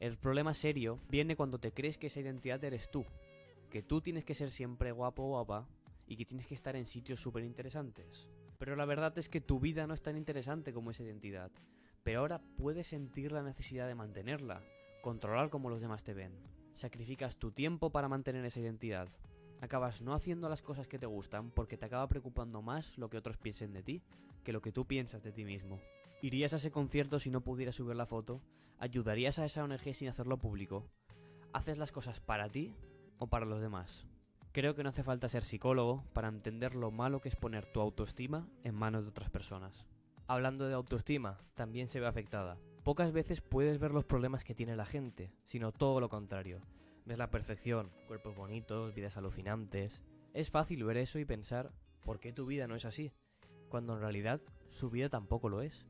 [0.00, 3.06] El problema serio viene cuando te crees que esa identidad eres tú,
[3.70, 5.68] que tú tienes que ser siempre guapo o guapa
[6.06, 8.28] y que tienes que estar en sitios súper interesantes.
[8.62, 11.50] Pero la verdad es que tu vida no es tan interesante como esa identidad.
[12.04, 14.62] Pero ahora puedes sentir la necesidad de mantenerla,
[15.02, 16.30] controlar cómo los demás te ven.
[16.76, 19.08] Sacrificas tu tiempo para mantener esa identidad.
[19.60, 23.18] Acabas no haciendo las cosas que te gustan porque te acaba preocupando más lo que
[23.18, 24.00] otros piensen de ti
[24.44, 25.80] que lo que tú piensas de ti mismo.
[26.20, 28.42] ¿Irías a ese concierto si no pudieras subir la foto?
[28.78, 30.86] ¿Ayudarías a esa ONG sin hacerlo público?
[31.52, 32.76] ¿Haces las cosas para ti
[33.18, 34.06] o para los demás?
[34.52, 37.80] Creo que no hace falta ser psicólogo para entender lo malo que es poner tu
[37.80, 39.86] autoestima en manos de otras personas.
[40.26, 42.58] Hablando de autoestima, también se ve afectada.
[42.84, 46.60] Pocas veces puedes ver los problemas que tiene la gente, sino todo lo contrario.
[47.06, 50.04] Ves la perfección, cuerpos bonitos, vidas alucinantes.
[50.34, 53.10] Es fácil ver eso y pensar, ¿por qué tu vida no es así?
[53.70, 55.86] Cuando en realidad su vida tampoco lo es.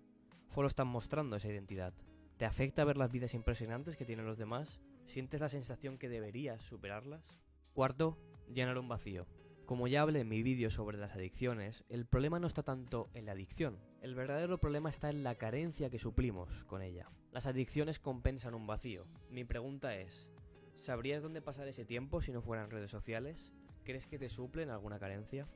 [0.54, 1.94] Solo están mostrando esa identidad.
[2.36, 4.80] ¿Te afecta ver las vidas impresionantes que tienen los demás?
[5.06, 7.24] ¿Sientes la sensación que deberías superarlas?
[7.72, 8.18] Cuarto,
[8.54, 9.26] llenar un vacío.
[9.66, 13.26] Como ya hablé en mi vídeo sobre las adicciones, el problema no está tanto en
[13.26, 17.08] la adicción, el verdadero problema está en la carencia que suplimos con ella.
[17.30, 19.06] Las adicciones compensan un vacío.
[19.30, 20.28] Mi pregunta es,
[20.76, 23.52] ¿sabrías dónde pasar ese tiempo si no fueran redes sociales?
[23.84, 25.46] ¿Crees que te suplen alguna carencia?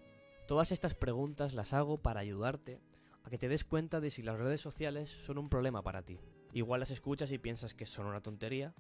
[0.47, 2.81] Todas estas preguntas las hago para ayudarte
[3.25, 6.21] a que te des cuenta de si las redes sociales son un problema para ti.
[6.53, 8.73] Igual las escuchas y piensas que son una tontería,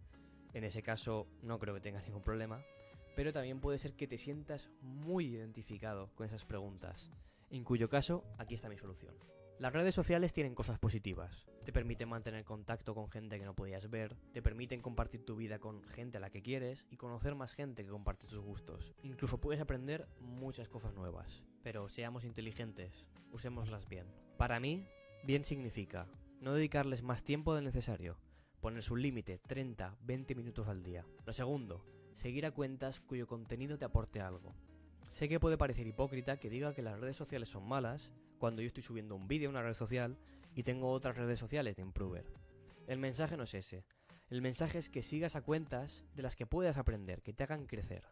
[0.54, 2.64] en ese caso no creo que tengas ningún problema,
[3.16, 7.10] pero también puede ser que te sientas muy identificado con esas preguntas,
[7.50, 9.14] en cuyo caso aquí está mi solución.
[9.58, 11.46] Las redes sociales tienen cosas positivas.
[11.64, 15.58] Te permiten mantener contacto con gente que no podías ver, te permiten compartir tu vida
[15.58, 18.92] con gente a la que quieres y conocer más gente que comparte tus gustos.
[19.02, 21.42] Incluso puedes aprender muchas cosas nuevas.
[21.62, 24.06] Pero seamos inteligentes, usémoslas bien.
[24.36, 24.86] Para mí,
[25.24, 26.06] bien significa
[26.40, 28.18] no dedicarles más tiempo del necesario,
[28.60, 31.06] ponerse un límite 30, 20 minutos al día.
[31.24, 31.82] Lo segundo,
[32.16, 34.54] seguir a cuentas cuyo contenido te aporte algo.
[35.08, 38.66] Sé que puede parecer hipócrita que diga que las redes sociales son malas cuando yo
[38.66, 40.18] estoy subiendo un vídeo a una red social
[40.54, 42.26] y tengo otras redes sociales de Improver.
[42.86, 43.84] El mensaje no es ese.
[44.30, 47.66] El mensaje es que sigas a cuentas de las que puedas aprender, que te hagan
[47.66, 48.04] crecer.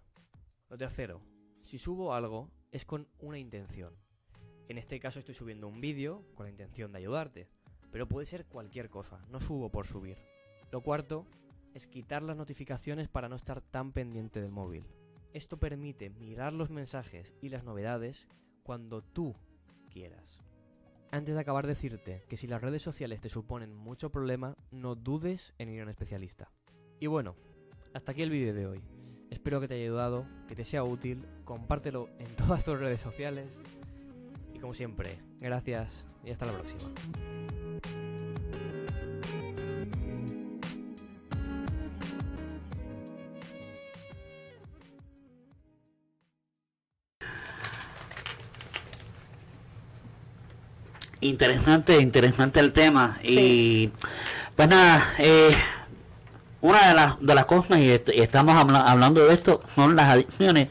[0.69, 1.23] Lo tercero,
[1.63, 3.97] si subo algo es con una intención.
[4.69, 7.49] En este caso estoy subiendo un vídeo con la intención de ayudarte,
[7.91, 10.19] pero puede ser cualquier cosa, no subo por subir.
[10.71, 11.27] Lo cuarto
[11.75, 14.85] es quitar las notificaciones para no estar tan pendiente del móvil.
[15.33, 18.29] Esto permite mirar los mensajes y las novedades
[18.63, 19.35] cuando tú
[19.91, 20.41] quieras.
[21.11, 25.55] Antes de acabar decirte que si las redes sociales te suponen mucho problema, no dudes
[25.59, 26.51] en ir a un especialista.
[26.99, 27.37] Y bueno,
[27.93, 28.83] hasta aquí el vídeo de hoy.
[29.31, 33.49] Espero que te haya ayudado, que te sea útil, compártelo en todas tus redes sociales.
[34.53, 36.85] Y como siempre, gracias y hasta la próxima.
[51.25, 53.19] Interesante, interesante el tema.
[53.23, 53.91] Y
[54.55, 55.57] pues nada, eh,
[56.61, 60.69] una de las, de las cosas, y, estamos hablando de esto, son las adicciones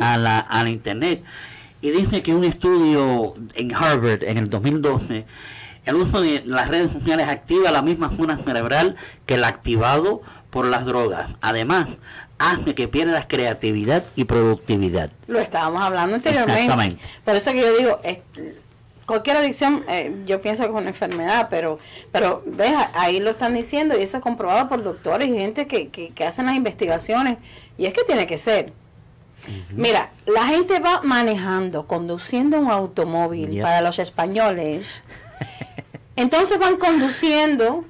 [0.00, 1.24] a, la, a la Internet.
[1.80, 5.24] Y dice que un estudio en Harvard en el 2012,
[5.86, 10.66] el uso de las redes sociales activa la misma zona cerebral que el activado por
[10.66, 11.36] las drogas.
[11.40, 11.98] Además,
[12.38, 15.10] hace que pierdas creatividad y productividad.
[15.26, 16.62] Lo estábamos hablando anteriormente.
[16.62, 17.02] Exactamente.
[17.24, 18.00] Por eso que yo digo,
[19.06, 21.78] cualquier adicción, eh, yo pienso que es una enfermedad, pero,
[22.12, 25.88] pero ves, ahí lo están diciendo y eso es comprobado por doctores y gente que,
[25.88, 27.38] que, hacen las investigaciones
[27.76, 28.72] y es que tiene que ser.
[29.74, 35.02] Mira, la gente va manejando, conduciendo un automóvil para los españoles.
[36.16, 37.84] Entonces van conduciendo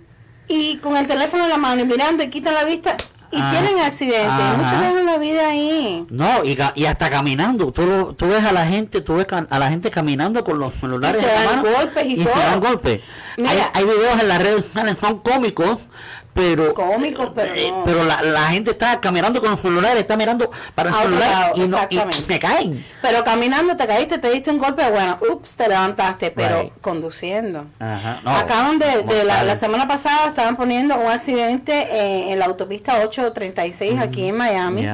[0.48, 2.96] y con el teléfono en la mano y mirando y quitan la vista
[3.35, 6.07] y ah, tienen accidentes, muchos dejan la vida ahí.
[6.09, 9.68] No, y, y hasta caminando, tú, tú ves a la gente, tú ves a la
[9.70, 13.01] gente caminando con los celulares y se dan golpes y, y se dan golpes.
[13.38, 15.88] hay, hay videos en las redes sociales, son cómicos,
[16.35, 20.51] pero cómicos pero, eh, pero la, la, gente está caminando con los celulares está mirando
[20.75, 22.85] para el celular y, no, y, se caen.
[23.01, 27.66] Pero caminando te caíste te diste un golpe bueno ups te levantaste pero conduciendo.
[27.79, 32.47] Ajá, no, acá donde de la, la, semana pasada estaban poniendo un accidente en, la
[32.47, 34.88] autopista 836 aquí en Miami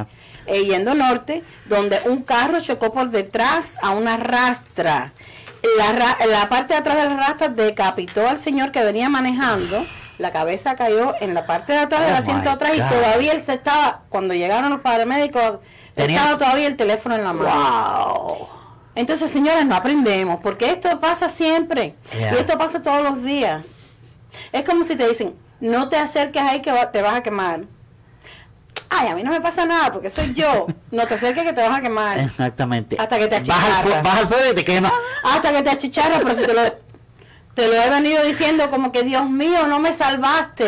[0.46, 5.12] eh, yendo norte donde un carro chocó por detrás a una rastra.
[5.76, 9.86] La, la parte de atrás del rasta decapitó al señor que venía manejando.
[10.20, 13.40] La cabeza cayó en la parte de atrás del Oh, asiento atrás y todavía él
[13.40, 15.60] se estaba, cuando llegaron los paramédicos,
[15.94, 18.14] Tenía- estaba todavía el teléfono en la mano.
[18.28, 18.48] Wow.
[18.94, 21.94] Entonces, señores, no aprendemos, porque esto pasa siempre.
[22.18, 22.34] Yeah.
[22.34, 23.74] Y esto pasa todos los días.
[24.52, 27.60] Es como si te dicen, no te acerques ahí que va- te vas a quemar.
[28.90, 30.66] Ay, a mí no me pasa nada porque soy yo.
[30.90, 32.18] No te acerques que te vas a quemar.
[32.20, 32.96] Exactamente.
[32.98, 34.02] Hasta que te Vas achicharras.
[34.02, 34.92] vas fuego y te quema.
[35.24, 36.60] Hasta que te achicharras, pero si te lo,
[37.54, 40.64] te lo he venido diciendo como que Dios mío, no me salvaste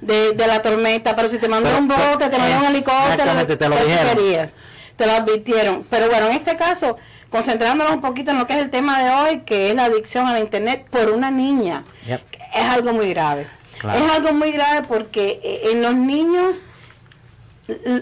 [0.00, 3.56] de, de la tormenta, pero si te mandó un bote, te mandó un helicóptero, exactamente,
[3.56, 3.88] te lo ¿qué tú
[4.22, 4.50] dijeron.
[4.96, 5.86] Te lo advirtieron.
[5.90, 6.96] Pero bueno, en este caso,
[7.30, 10.26] concentrándonos un poquito en lo que es el tema de hoy, que es la adicción
[10.26, 12.20] a la internet por una niña, Yep.
[12.54, 13.46] es algo muy grave.
[13.78, 14.04] Claro.
[14.04, 16.64] Es algo muy grave porque eh, en los niños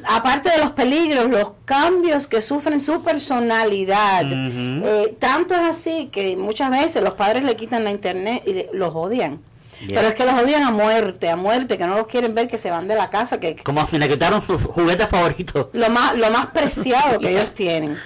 [0.09, 6.37] aparte de los peligros, los cambios que sufren su personalidad, eh, tanto es así que
[6.37, 9.41] muchas veces los padres le quitan la internet y le- los odian.
[9.87, 9.97] Yeah.
[9.97, 12.59] Pero es que los odian a muerte, a muerte, que no los quieren ver, que
[12.59, 15.69] se van de la casa, que Como si le quitaron sus juguetes favoritos.
[15.73, 17.97] lo más, lo más preciado que ellos tienen.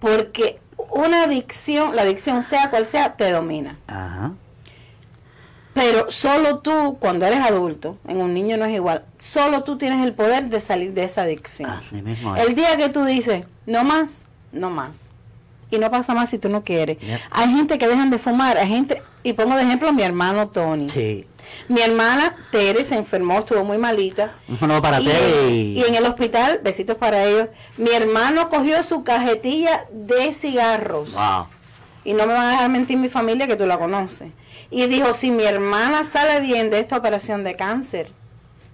[0.00, 0.58] Porque
[0.92, 3.78] una adicción, la adicción sea cual sea, te domina.
[3.86, 4.32] Ajá.
[5.80, 10.04] Pero solo tú, cuando eres adulto, en un niño no es igual, solo tú tienes
[10.06, 11.70] el poder de salir de esa adicción.
[11.70, 12.46] Así mismo es.
[12.46, 15.08] El día que tú dices, no más, no más.
[15.70, 16.98] Y no pasa más si tú no quieres.
[16.98, 17.20] Yep.
[17.30, 20.50] Hay gente que dejan de fumar, hay gente, y pongo de ejemplo a mi hermano
[20.50, 20.90] Tony.
[20.90, 21.26] Sí.
[21.68, 24.34] Mi hermana Tere se enfermó, estuvo muy malita.
[24.48, 29.02] Un saludo para Y, y en el hospital, besitos para ellos, mi hermano cogió su
[29.02, 31.14] cajetilla de cigarros.
[31.14, 31.46] Wow.
[32.04, 34.30] Y no me van a dejar mentir mi familia que tú la conoces.
[34.70, 38.12] Y dijo, si mi hermana sale bien de esta operación de cáncer,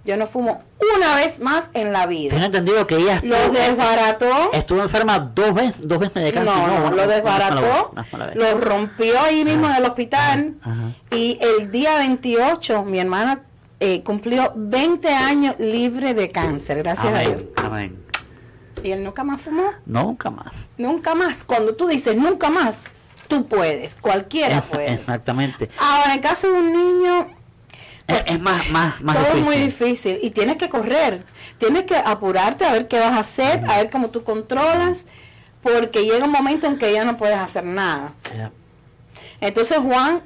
[0.04, 0.62] yo no fumo
[0.96, 2.30] una vez más en la vida.
[2.30, 4.52] Tengo entendido que ella Lo estuvo, desbarató.
[4.52, 6.54] estuvo enferma dos veces, dos veces de cáncer.
[6.54, 8.36] No, no, una- lo desbarató, vez, vez.
[8.36, 10.54] lo rompió ahí mismo en el hospital.
[10.62, 10.92] Ajá.
[11.10, 13.40] Y el día 28, mi hermana
[13.80, 17.40] eh, cumplió 20 años libre de cáncer, gracias a Dios.
[17.56, 17.66] Amén.
[17.66, 18.02] Amén.
[18.84, 20.68] Y él nunca más fumó, Nunca más.
[20.78, 21.42] nunca más.
[21.42, 22.84] Cuando tú dices nunca más,
[23.26, 24.92] tú puedes, cualquiera puede.
[24.92, 25.70] exactamente.
[25.78, 27.26] Ahora, en caso de un niño,
[28.08, 30.18] Es, es más, más, más todo es muy difícil.
[30.22, 31.24] y tienes que correr,
[31.58, 35.06] tienes que apurarte a ver qué vas a hacer, a ver cómo tú controlas,
[35.62, 38.12] porque llega un momento en que ya no puedes hacer nada.
[39.40, 40.22] Entonces, Juan,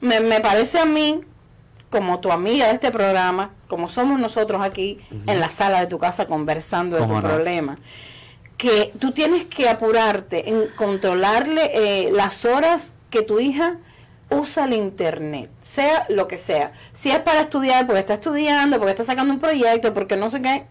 [0.00, 1.20] me, me parece a mí,
[1.90, 5.98] como tu amiga de este programa, como somos nosotros aquí en la sala de tu
[5.98, 7.76] casa conversando de tu problema,
[8.58, 13.76] que tú tienes que apurarte en controlarle eh, las horas que tu hija
[14.30, 16.72] usa el internet, sea lo que sea.
[16.92, 20.42] Si es para estudiar, porque está estudiando, porque está sacando un proyecto, porque no sé
[20.42, 20.66] qué,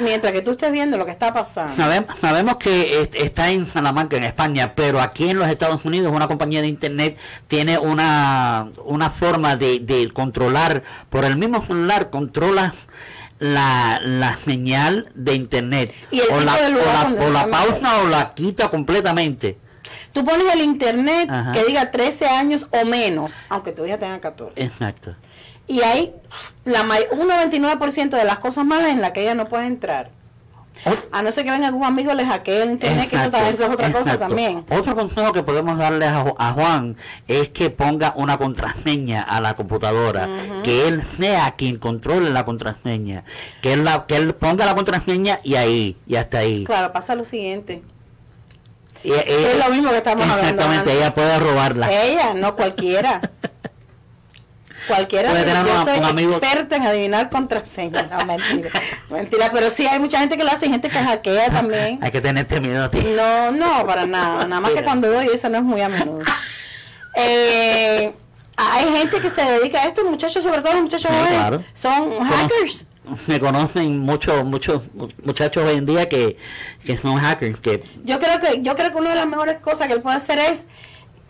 [0.00, 1.72] mientras que tú estés viendo lo que está pasando.
[1.72, 6.12] Sabemos, sabemos que est- está en Salamanca, en España, pero aquí en los Estados Unidos
[6.14, 7.16] una compañía de internet
[7.48, 12.88] tiene una, una forma de, de controlar, por el mismo celular controlas
[13.40, 15.92] la, la señal de internet.
[16.10, 16.66] Y o, la, de
[17.20, 19.58] o la- o pausa o la quita completamente.
[20.12, 21.52] Tú pones el internet Ajá.
[21.52, 24.62] que diga 13 años o menos, aunque tu hija tenga 14.
[24.62, 25.14] Exacto.
[25.66, 26.12] Y hay
[26.64, 26.82] la
[27.12, 30.10] un 99% de las cosas malas en las que ella no puede entrar.
[31.12, 33.54] A no ser que venga algún amigo les hackee el internet, que eso, Exacto, también-
[33.54, 34.64] eso es otra cosa también.
[34.70, 36.96] Otro consejo que podemos darle a, Ju- a Juan
[37.28, 40.26] es que ponga una contraseña a la computadora,
[40.62, 43.24] que él sea quien controle la contraseña,
[43.60, 46.64] que él, la, que él ponga la contraseña y ahí, y hasta ahí.
[46.64, 47.82] Claro, pasa lo siguiente.
[49.02, 51.90] Y- Es lo mismo que estamos hablando Exactamente, ella puede robarla.
[51.92, 53.20] Ella, no cualquiera.
[54.88, 58.10] Cualquiera, tener yo soy amigo- experta en adivinar contraseñas.
[58.10, 58.70] No, mentira.
[59.10, 61.98] mentira, pero sí hay mucha gente que lo hace, y gente que hackea también.
[62.02, 63.04] Hay que tenerte miedo a ti.
[63.16, 64.46] No, no, para nada.
[64.46, 66.22] Nada más que cuando doy eso no es muy a menudo.
[67.16, 68.14] Eh,
[68.56, 71.64] hay gente que se dedica a esto, muchachos, sobre todo los muchachos Sí, jóvenes, claro.
[71.74, 72.86] son hackers.
[73.26, 74.90] Me conocen muchos muchos
[75.24, 76.36] muchachos hoy en día que,
[76.84, 79.88] que son hackers, que Yo creo que yo creo que una de las mejores cosas
[79.88, 80.66] que él puede hacer es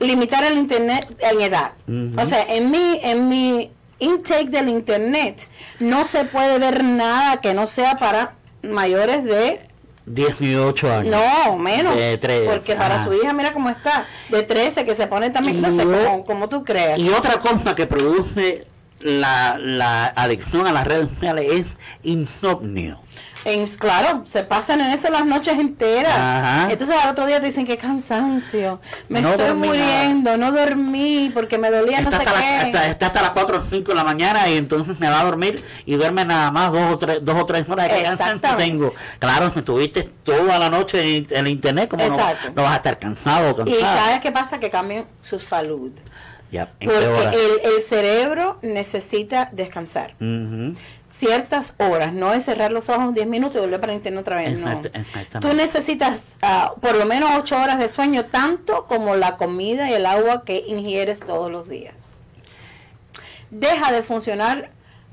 [0.01, 1.72] limitar el internet en edad.
[2.18, 5.46] O sea, en mi en mi intake del internet
[5.78, 9.61] no se puede ver nada que no sea para mayores de
[10.07, 11.14] 18 años.
[11.46, 15.07] no menos De tres, porque para su hija mira cómo está de 13 que se
[15.07, 18.66] pone también no sé Y- como, como tú creas Y otra cosa que produce
[19.01, 23.01] la, la adicción a las redes sociales es insomnio.
[23.45, 26.70] En, claro, se pasan en eso las noches enteras.
[26.70, 31.70] Entonces al otro día te dicen que cansancio, me estoy muriendo, no dormí porque me
[31.70, 32.70] dolía no sé qué.
[32.91, 35.64] está, hasta las 4 o 5 de la mañana y entonces me va a dormir
[35.86, 38.93] y duerme nada más dos o tres, dos o tres horas de cansancio tengo.
[39.18, 42.99] Claro, si estuviste toda la noche en, el internet, como no, no, vas a estar
[42.99, 43.78] cansado, cansado.
[43.78, 44.59] Y ¿sabes qué pasa?
[44.59, 45.93] Que cambien su salud.
[46.51, 50.14] Porque el, el, cerebro necesita descansar
[51.11, 54.61] ciertas horas, no es cerrar los ojos 10 minutos y volver para internet otra vez.
[54.61, 54.80] no.
[55.40, 59.94] Tú necesitas ah, por lo menos 8 horas de sueño, tanto como la comida y
[59.94, 62.14] el agua que ingieres todos los días.
[63.50, 64.70] Deja de funcionar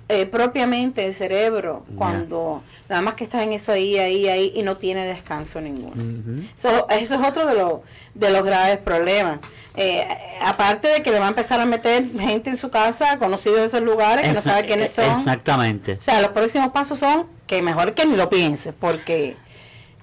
[0.10, 4.64] eh, propiamente el cerebro cuando nada más que estás en eso ahí, ahí, ahí y
[4.64, 6.44] no tiene descanso ninguno.
[6.56, 7.74] eso es otro de, los
[8.14, 9.40] de los graves problemas.
[9.76, 10.08] Eh,
[10.42, 13.66] aparte de que le va a empezar a meter gente en su casa, conocidos de
[13.66, 15.20] esos lugares, que no sabe quiénes son.
[15.20, 15.94] Exactamente.
[15.94, 19.38] O sea, los próximos pasos son que mejor que ni lo pienses, porque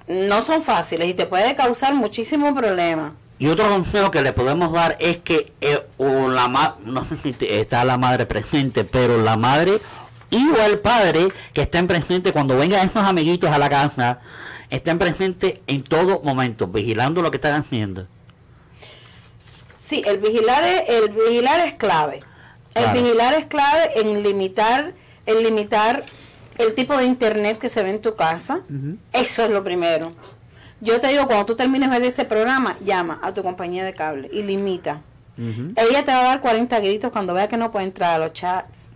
[0.07, 3.13] no son fáciles y te puede causar muchísimos problemas.
[3.39, 7.35] Y otro consejo que le podemos dar es que eh, o la no sé si
[7.41, 9.81] está la madre presente, pero la madre
[10.35, 14.21] y o el padre que estén presentes cuando vengan esos amiguitos a la casa,
[14.71, 18.07] estén presentes en todo momento, vigilando lo que están haciendo.
[19.79, 22.23] Sí, el vigilar es, el vigilar es clave.
[22.75, 24.95] El vigilar es clave en limitar,
[25.27, 26.05] en limitar
[26.59, 28.63] el tipo de internet que se ve en tu casa.
[29.13, 30.13] Eso es lo primero.
[30.81, 33.95] Yo te digo, cuando tú termines de ver este programa, llama a tu compañía de
[33.95, 35.03] cable y limita.
[35.37, 38.33] Ella te va a dar 40 gritos cuando vea que no puede entrar a los
[38.33, 38.87] chats,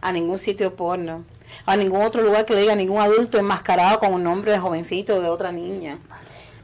[0.00, 1.24] a ningún sitio porno,
[1.66, 5.16] a ningún otro lugar que le diga ningún adulto enmascarado con un nombre de jovencito
[5.16, 5.98] o de otra niña.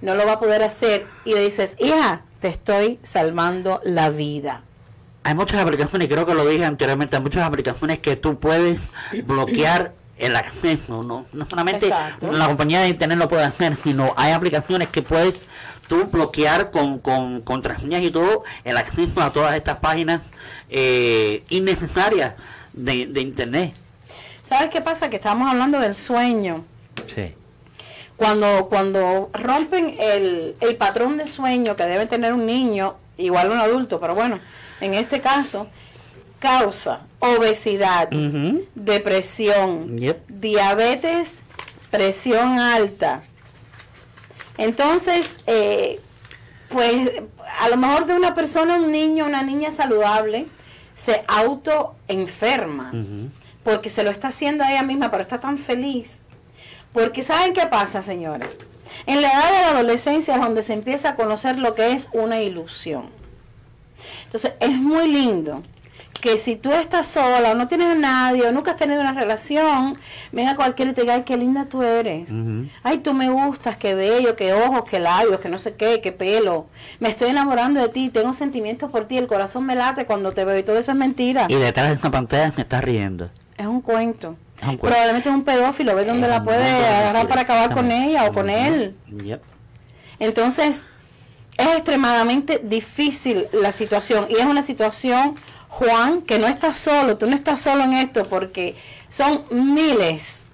[0.00, 1.06] No lo va a poder hacer.
[1.24, 4.62] Y le dices, hija, te estoy salvando la vida.
[5.22, 8.90] Hay muchas aplicaciones, creo que lo dije anteriormente, hay muchas aplicaciones que tú puedes
[9.24, 14.32] bloquear el acceso, no, no solamente la compañía de internet lo puede hacer, sino hay
[14.32, 15.34] aplicaciones que puedes
[15.88, 20.22] tú bloquear con, con contraseñas y todo el acceso a todas estas páginas
[20.68, 22.34] eh, innecesarias
[22.74, 23.74] de, de internet.
[24.42, 25.08] ¿Sabes qué pasa?
[25.08, 26.64] Que estamos hablando del sueño.
[27.14, 27.34] Sí
[28.16, 33.58] cuando, cuando rompen el, el patrón de sueño que debe tener un niño, igual un
[33.58, 34.40] adulto, pero bueno,
[34.80, 35.68] en este caso,
[36.38, 38.08] causa obesidad,
[38.74, 39.96] depresión,
[40.28, 41.42] diabetes,
[41.90, 43.22] presión alta.
[44.58, 46.00] Entonces, eh,
[46.68, 47.22] pues
[47.60, 50.46] a lo mejor de una persona, un niño, una niña saludable,
[50.94, 52.92] se auto enferma,
[53.62, 56.20] porque se lo está haciendo a ella misma, pero está tan feliz
[56.94, 58.56] porque ¿saben qué pasa, señores?
[59.04, 62.08] En la edad de la adolescencia es donde se empieza a conocer lo que es
[62.12, 63.10] una ilusión.
[64.24, 65.62] Entonces, es muy lindo
[66.24, 69.12] que si tú estás sola o no tienes a nadie o nunca has tenido una
[69.12, 69.98] relación,
[70.32, 72.30] venga cualquiera y te diga, ay, qué linda tú eres.
[72.82, 76.12] Ay, tú me gustas, qué bello, qué ojos, qué labios, qué no sé qué, qué
[76.12, 76.64] pelo.
[76.98, 80.46] Me estoy enamorando de ti, tengo sentimientos por ti, el corazón me late cuando te
[80.46, 81.44] veo y todo eso es mentira.
[81.50, 83.28] Y detrás de esa pantalla se está riendo.
[83.58, 84.38] Es un cuento.
[84.80, 88.48] Probablemente es un pedófilo, ve dónde la puede agarrar para acabar con ella o con
[88.48, 88.96] él.
[90.18, 90.88] Entonces,
[91.56, 95.36] es extremadamente difícil la situación y es una situación,
[95.78, 98.76] Juan, que no estás solo, tú no estás solo en esto porque
[99.08, 100.44] son miles,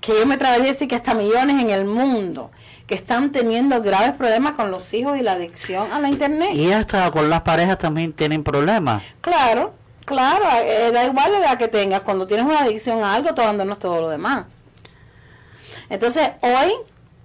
[0.00, 2.50] que yo me atrevería a decir que hasta millones en el mundo
[2.86, 6.50] que están teniendo graves problemas con los hijos y la adicción a la internet.
[6.54, 9.02] Y hasta con las parejas también tienen problemas.
[9.20, 9.74] Claro,
[10.10, 13.42] Claro, eh, da igual la edad que tengas, cuando tienes una adicción a algo, tú
[13.42, 14.64] abandonas todo lo demás.
[15.88, 16.72] Entonces, hoy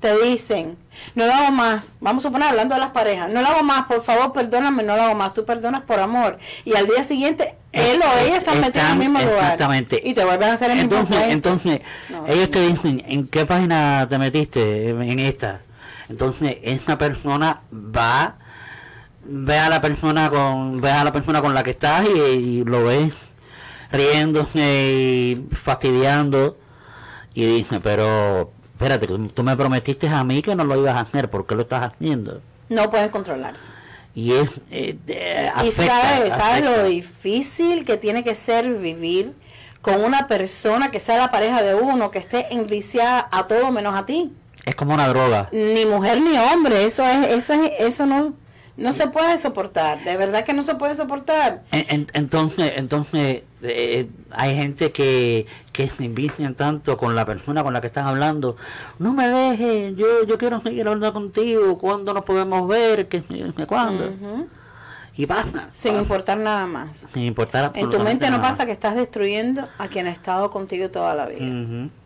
[0.06, 0.78] te dicen,
[1.16, 3.88] no lo hago más, vamos a suponer hablando de las parejas, no lo hago más,
[3.88, 6.38] por favor, perdóname, no lo hago más, tú perdonas por amor.
[6.64, 9.54] Y al día siguiente, él o ella están metidos en el mismo lugar.
[9.54, 10.00] Exactamente.
[10.04, 11.82] Y te vuelven a hacer el entonces, Entonces,
[12.28, 14.90] ellos te dicen, ¿en qué página te metiste?
[14.90, 15.62] En esta.
[16.08, 18.36] Entonces, esa persona va
[19.24, 22.84] ve a la persona con ve a la persona con la que estás y, lo
[22.84, 23.34] ves
[23.92, 26.58] riéndose y fastidiando
[27.34, 31.30] y dice pero espérate tú me prometiste a mí que no lo ibas a hacer.
[31.30, 32.42] ¿por qué lo estás haciendo?
[32.70, 33.72] no pueden controlarse.
[34.14, 34.98] Y es eh,
[35.64, 39.34] y sabes sabe lo difícil que tiene que ser vivir
[39.82, 43.94] con una persona que sea la pareja de uno que esté enviciada a todo menos
[43.94, 44.32] a ti.
[44.66, 45.50] Es como una droga.
[45.52, 48.34] Ni mujer ni hombre eso es eso es eso no
[48.78, 51.64] no se puede soportar, de verdad que no se puede soportar.
[51.72, 57.82] entonces, entonces eh, hay gente que, que se envician tanto con la persona con la
[57.82, 58.56] que están hablando.
[59.00, 63.08] No me dejes, yo, yo quiero seguir hablando contigo, ¿cuándo nos podemos ver?
[63.08, 64.14] ¿Qué sé, cuándo?
[65.18, 65.70] Y pasa.
[65.72, 66.98] Sin importar nada más.
[66.98, 70.90] Sin importar En tu mente no pasa que estás destruyendo a quien ha estado contigo
[70.90, 71.46] toda la vida.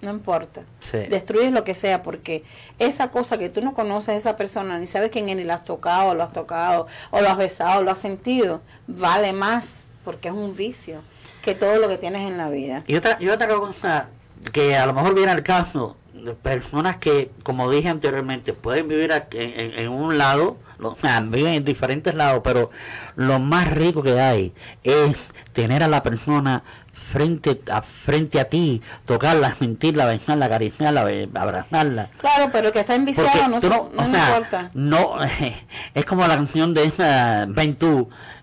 [0.01, 0.62] No importa.
[0.91, 2.43] Destruyes lo que sea porque
[2.78, 5.66] esa cosa que tú no conoces, esa persona, ni sabes quién es, ni la has
[5.66, 10.34] tocado, lo has tocado, o lo has besado, lo has sentido, vale más porque es
[10.34, 11.01] un vicio
[11.41, 12.83] que todo lo que tienes en la vida.
[12.87, 14.09] Y otra, y otra cosa
[14.51, 15.97] que a lo mejor viene al caso,
[16.41, 22.13] personas que, como dije anteriormente, pueden vivir en, un lado, o sea, viven en diferentes
[22.15, 22.69] lados, pero
[23.15, 26.63] lo más rico que hay es tener a la persona
[27.12, 32.10] frente a frente a ti, tocarla, sentirla, besarla, acariciarla, abrazarla.
[32.18, 34.72] Claro, pero que está enviciado no, no, no, importa.
[34.74, 35.16] No,
[35.93, 37.78] es como la canción de esa Ven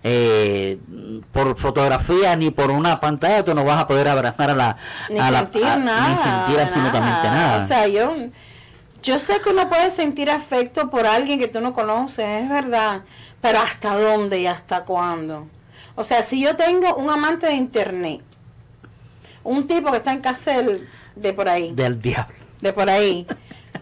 [0.03, 0.79] eh,
[1.33, 4.77] por fotografía ni por una pantalla tú no vas a poder abrazar a la
[5.11, 7.59] ni sentir nada, ni sentir absolutamente nada.
[7.59, 8.15] O sea, yo
[9.03, 13.03] yo sé que uno puede sentir afecto por alguien que tú no conoces, es verdad,
[13.41, 15.47] pero ¿hasta dónde y hasta cuándo?
[15.95, 18.23] O sea, si yo tengo un amante de internet
[19.47, 20.63] un tipo que está en casa
[21.15, 21.73] de por ahí.
[21.73, 22.35] Del diablo.
[22.61, 23.27] De por ahí.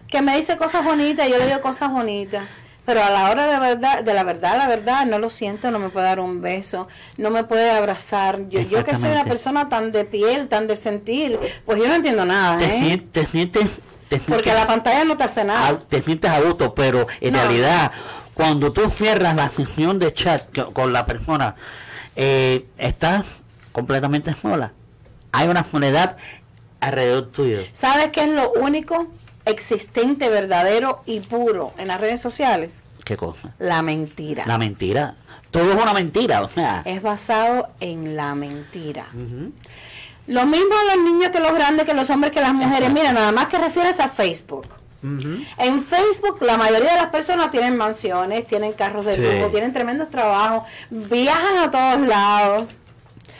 [0.07, 2.43] Que me dice cosas bonitas, yo le digo cosas bonitas.
[2.85, 5.79] Pero a la hora de verdad, de la verdad, la verdad, no lo siento, no
[5.79, 6.87] me puede dar un beso,
[7.17, 8.47] no me puede abrazar.
[8.47, 11.95] Yo, yo que soy una persona tan de piel, tan de sentir, pues yo no
[11.95, 12.59] entiendo nada.
[12.61, 13.03] ¿eh?
[13.11, 13.81] Te, sientes,
[14.27, 15.79] Porque la pantalla no te hace nada.
[15.89, 17.91] Te sientes a gusto, pero en realidad,
[18.35, 20.43] cuando tú cierras la sesión de chat
[20.73, 21.55] con la persona,
[22.15, 23.41] eh, estás
[23.71, 24.73] completamente sola
[25.35, 26.17] hay una soledad
[26.79, 27.59] alrededor tuyo.
[27.71, 29.07] ¿Sabes qué es lo único
[29.45, 32.83] existente, verdadero y puro en las redes sociales?
[33.03, 33.53] ¿Qué cosa?
[33.59, 34.45] La mentira.
[34.47, 35.15] La mentira.
[35.51, 36.81] Todo es una mentira, o sea.
[36.85, 39.07] Es basado en la mentira.
[40.27, 42.91] Lo mismo los niños que los grandes, que los hombres, que las mujeres.
[42.91, 44.67] Mira, nada más que refieres a Facebook.
[45.59, 50.09] En Facebook la mayoría de las personas tienen mansiones, tienen carros de lujo, tienen tremendos
[50.09, 52.65] trabajos, viajan a todos lados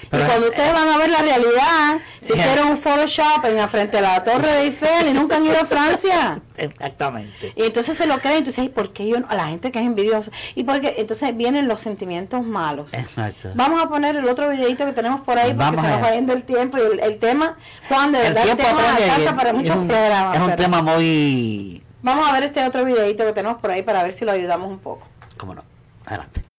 [0.04, 3.98] y cuando ustedes van a ver la realidad, se hicieron un Photoshop en la frente
[3.98, 6.42] de la Torre de Eiffel y nunca han ido a Francia.
[6.58, 7.54] Exactamente.
[7.56, 9.86] Y entonces se lo creen, entonces, ¿y por qué yo A la gente que es
[9.86, 10.32] envidiosa.
[10.56, 12.94] Y porque entonces vienen los sentimientos malos.
[12.94, 13.52] Exacto.
[13.56, 16.34] Vamos a poner el otro videito que tenemos por ahí porque se nos va yendo
[16.34, 17.58] el tiempo y el, tema,
[17.90, 20.36] Juan, de verdad, el, tema de casa para muchos programas.
[20.36, 21.84] Es un tema muy...
[22.02, 24.70] Vamos a ver este otro videito que tenemos por ahí para ver si lo ayudamos
[24.70, 25.08] un poco.
[25.38, 25.64] Cómo no.
[26.06, 26.55] Adelante.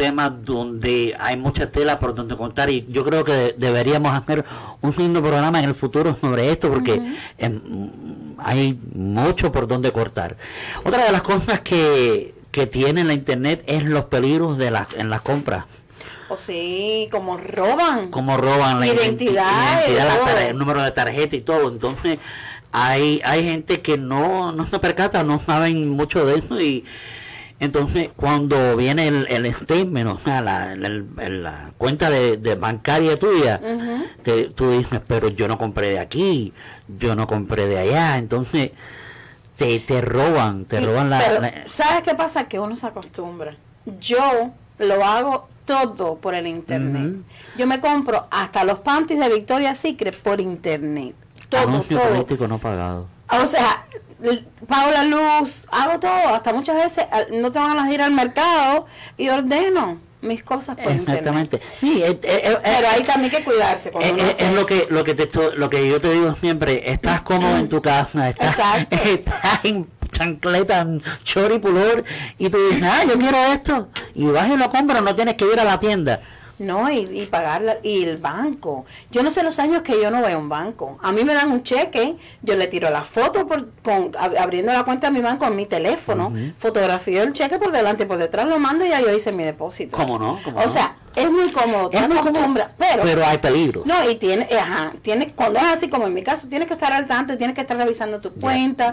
[0.00, 4.46] Tema donde hay mucha tela por donde contar y yo creo que deberíamos hacer
[4.80, 7.02] un segundo programa en el futuro sobre esto porque
[8.38, 10.38] hay mucho por donde cortar.
[10.84, 15.10] Otra de las cosas que, que tiene la internet es los peligros de las en
[15.10, 15.66] las compras.
[16.30, 18.10] O sí, como roban.
[18.10, 19.82] Como roban la identidad,
[20.48, 21.68] el número de tarjeta y todo.
[21.68, 22.18] Entonces,
[22.72, 26.86] hay, hay gente que no, no se percata, no saben mucho de eso y
[27.60, 33.60] entonces cuando viene el, el statement, o sea, la, la, cuenta de, bancaria tuya,
[34.54, 36.54] tú dices, pero yo no compré de aquí,
[36.98, 38.70] yo no compré de allá, entonces
[39.56, 41.20] te, te roban, te roban la,
[41.68, 42.48] ¿Sabes qué pasa?
[42.48, 43.54] Que uno se acostumbra.
[44.00, 47.16] Yo lo hago todo por el internet.
[47.58, 51.14] Yo me compro hasta los panties de Victoria's Secret por internet.
[51.50, 53.06] Todo, Anuncio político no pagado.
[53.32, 53.86] O sea,
[54.66, 58.86] pago la luz, hago todo, hasta muchas veces no tengo ganas de ir al mercado
[59.16, 61.60] y ordeno mis cosas por Exactamente.
[61.76, 63.90] Sí, eh, eh, eh, pero hay también que cuidarse.
[64.38, 66.90] es, lo que lo que te lo que yo te digo siempre.
[66.90, 68.58] Estás cómodo en tu casa, estás,
[68.90, 70.86] estás en chancleta,
[71.24, 72.04] choripulor
[72.36, 75.46] y tú dices, ah, yo quiero esto y vas y lo compras, no tienes que
[75.46, 76.20] ir a la tienda.
[76.60, 78.84] No, y, y pagar y el banco.
[79.10, 80.98] Yo no sé los años que yo no veo un banco.
[81.02, 84.84] A mí me dan un cheque, yo le tiro la foto por, con, abriendo la
[84.84, 88.46] cuenta de mi banco en mi teléfono, fotografío el cheque por delante y por detrás,
[88.46, 89.96] lo mando y ya yo hice mi depósito.
[89.96, 90.38] ¿Cómo no?
[90.54, 93.82] o sea, es muy cómodo, es muy cómodo, pero, pero hay peligro.
[93.86, 96.92] No, y tiene, ajá, tiene, cuando es así como en mi caso, tienes que estar
[96.92, 98.92] al tanto y tienes que estar revisando tu cuenta.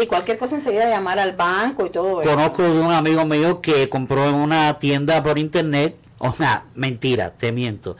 [0.00, 2.30] Y cualquier cosa enseguida llamar al banco y todo eso.
[2.30, 7.30] Conozco de un amigo mío que compró en una tienda por internet o sea, mentira,
[7.30, 7.96] te miento.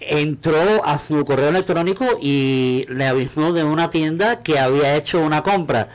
[0.00, 5.42] Entró a su correo electrónico y le avisó de una tienda que había hecho una
[5.42, 5.88] compra.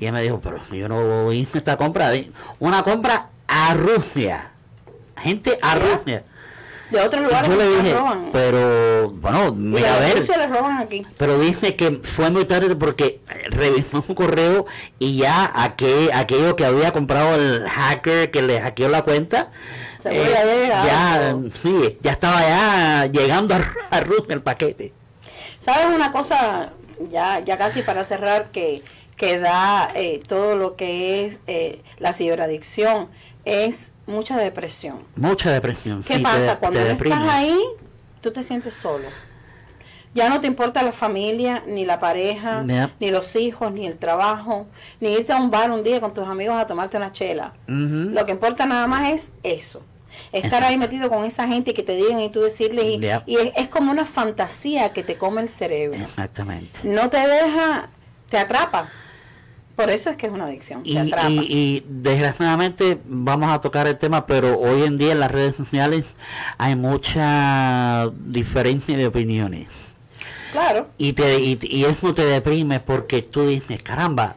[0.00, 2.12] Y él me dijo, pero si yo no hice esta compra,
[2.58, 4.52] una compra a Rusia.
[5.16, 6.24] Gente a Rusia.
[6.90, 7.94] De otros lugares yo le dije,
[8.32, 10.24] pero bueno, mira a ver.
[11.18, 13.20] Pero dice que fue muy tarde porque
[13.50, 14.64] revisó su correo
[14.98, 19.50] y ya aquello que había comprado el hacker que le hackeó la cuenta,
[20.10, 24.92] eh, ya, sí, ya estaba ya llegando a, Ruth el paquete.
[25.58, 26.72] ¿Sabes una cosa,
[27.10, 28.82] ya, ya casi para cerrar, que,
[29.16, 33.08] que da eh, todo lo que es eh, la ciberadicción?
[33.44, 35.04] Es mucha depresión.
[35.16, 36.02] Mucha depresión.
[36.02, 36.58] ¿Qué pasa?
[36.58, 37.58] Cuando estás ahí,
[38.20, 39.08] tú te sientes solo.
[40.14, 42.64] Ya no te importa la familia, ni la pareja,
[42.98, 44.66] ni los hijos, ni el trabajo,
[45.00, 47.52] ni irte a un bar un día con tus amigos a tomarte una chela.
[47.66, 49.82] Lo que importa nada más es eso.
[50.32, 52.84] Estar ahí metido con esa gente que te digan y tú decirles,
[53.26, 56.00] y, es, como una fantasía que te come el cerebro.
[56.00, 56.80] Exactamente.
[56.82, 57.88] No te deja,
[58.28, 58.88] te atrapa.
[59.76, 60.82] Por eso es que es una adicción.
[60.84, 65.54] Y, y, desgraciadamente vamos a tocar el tema, pero hoy en día en las redes
[65.54, 66.16] sociales
[66.58, 69.96] hay mucha diferencia de opiniones.
[70.50, 70.88] Claro.
[70.98, 74.36] Y, te, y, eso te deprime porque tú dices, caramba,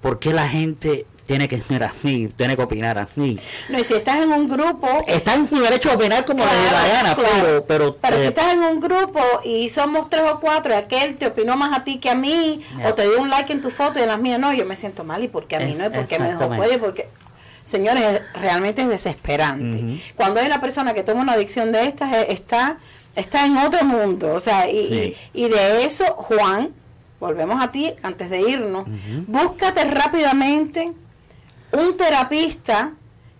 [0.00, 3.38] ¿por qué la gente tiene que ser así, tiene que opinar así?
[3.68, 4.88] No, y si estás en un grupo...
[5.06, 7.66] Está en su derecho a opinar como le dé la gana, pero...
[7.66, 11.16] Pero, pero si eh, estás en un grupo y somos tres o cuatro y aquel
[11.16, 13.70] te opinó más a ti que a mí, o te dio un like en tu
[13.70, 15.86] foto y en las mías no, yo me siento mal y porque a mí no,
[15.86, 17.08] y porque me dejó fuera y porque...
[17.64, 20.00] Señores, realmente es desesperante.
[20.14, 22.78] Cuando hay una persona que toma una adicción de estas, eh, está
[23.16, 24.34] está en otro mundo.
[24.34, 26.72] O sea, y, y, de eso, Juan,
[27.18, 28.86] volvemos a ti antes de irnos,
[29.26, 30.92] búscate rápidamente
[31.72, 32.92] un terapista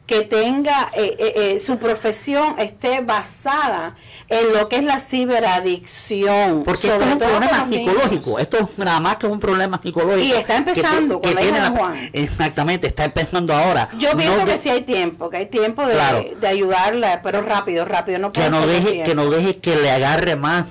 [0.06, 3.96] que tenga eh, eh, eh, su profesión esté basada
[4.28, 6.62] en lo que es la ciberadicción.
[6.64, 10.24] Porque esto es un problema psicológico, esto es nada más que un problema psicológico.
[10.24, 12.10] Y está empezando con la Juan.
[12.12, 13.88] Exactamente, está empezando ahora.
[13.98, 18.20] Yo pienso que sí hay tiempo, que hay tiempo de, de ayudarla, pero rápido, rápido.
[18.20, 20.66] No que no deje, que no deje que le agarre más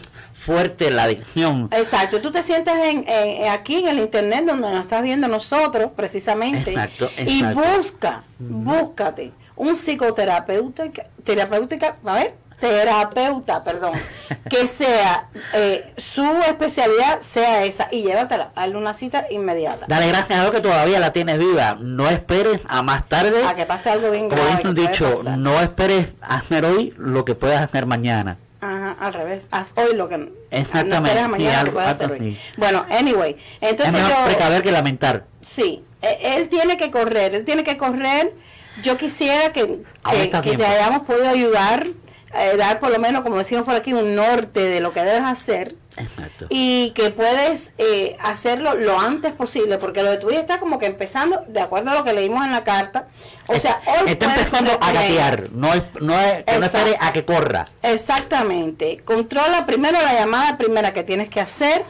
[0.46, 1.70] fuerte la adicción.
[1.72, 3.06] Exacto, tú te sientes en,
[3.50, 9.76] aquí en el internet donde nos estás viendo nosotros precisamente exacto, y busca, búscate un
[9.76, 10.84] psicoterapeuta,
[11.24, 13.94] terapéutica, a ver, terapeuta, perdón,
[14.50, 19.86] que sea eh, su especialidad sea esa y llévatela, hazle una cita inmediata.
[19.88, 21.78] Dale gracias a Dios que todavía la tienes viva.
[21.80, 23.46] No esperes a más tarde.
[23.46, 24.46] A que pase algo bien grave.
[24.46, 28.38] Como dicen dicho, no esperes hacer hoy lo que puedas hacer mañana.
[28.62, 29.44] Ajá, al revés.
[29.52, 31.22] Haz hoy lo que Exactamente.
[31.22, 31.72] No mañana
[32.58, 35.26] Bueno, anyway, entonces es mejor precaver que lamentar.
[35.46, 38.34] Sí, e, él tiene que correr, él tiene que correr.
[38.82, 41.88] Yo quisiera que, que, te hayamos podido ayudar,
[42.34, 45.24] eh, dar por lo menos, como decimos por aquí, un norte de lo que debes
[45.24, 45.76] hacer.
[45.98, 46.48] Exacto.
[46.50, 50.80] Y que puedes eh, hacerlo lo antes posible, porque lo de tu hija está como
[50.80, 53.08] que empezando, de acuerdo a lo que leímos en la carta.
[53.48, 57.14] O sea, hoy está empezando a gatear, no es, no es, que no espere a
[57.14, 57.68] que corra.
[57.82, 59.02] Exactamente.
[59.06, 61.84] Controla primero la llamada primera que tienes que hacer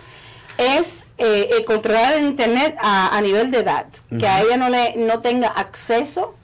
[0.57, 3.87] es eh, eh, controlar el internet a, a nivel de edad,
[4.19, 6.35] que a ella no le no tenga acceso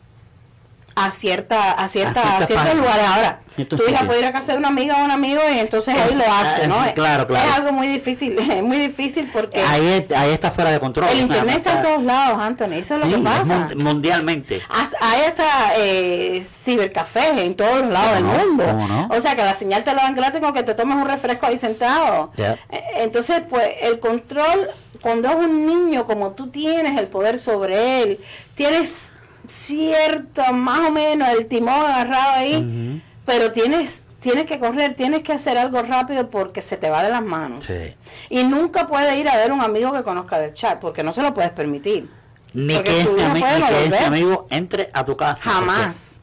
[1.05, 2.75] a cierta a cierta A páginas.
[2.75, 3.05] lugares.
[3.07, 4.07] Ahora, Ciertos tu hija sitios.
[4.07, 6.67] puede ir a casa de una amiga o un amigo y entonces ahí lo hace,
[6.67, 6.75] ¿no?
[6.79, 7.49] Ah, claro, claro.
[7.49, 11.07] Es algo muy difícil, es muy difícil porque Ahí, ahí está fuera de control.
[11.09, 13.67] el internet está en todos lados, Anthony, eso es Sí, lo que pasa.
[13.69, 14.61] mun- mundialmente.
[14.69, 15.45] Hasta, hay hasta
[15.77, 18.45] eh, cibercafés en todos los lados del ¿Cómo no?
[18.45, 18.63] mundo.
[18.65, 19.09] ¿Cómo no?
[19.11, 21.45] O sea que la señal te la dan gratis con que te tomes un refresco
[21.45, 22.31] ahí sentado.
[22.37, 22.55] Eh,
[22.97, 24.69] Entonces, pues el control,
[25.01, 28.19] cuando es un niño como tú tienes el poder sobre él,
[28.55, 29.11] tienes
[29.51, 34.03] cierto, más o menos, el timón agarrado ahí, pero tienes...
[34.21, 37.65] Tienes que correr, tienes que hacer algo rápido porque se te va de las manos.
[37.65, 37.95] Sí.
[38.29, 41.23] Y nunca puede ir a ver un amigo que conozca del chat, porque no se
[41.23, 42.07] lo puedes permitir.
[42.53, 45.41] Ni Porque que, ese, ami- ni que ese amigo entre a tu casa.
[45.41, 46.17] Jamás.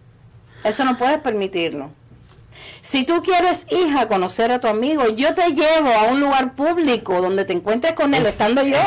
[0.62, 1.90] Eso no puedes permitirlo.
[2.80, 7.20] Si tú quieres, hija, conocer a tu amigo, yo te llevo a un lugar público
[7.20, 8.78] donde te encuentres con él Es- estando yo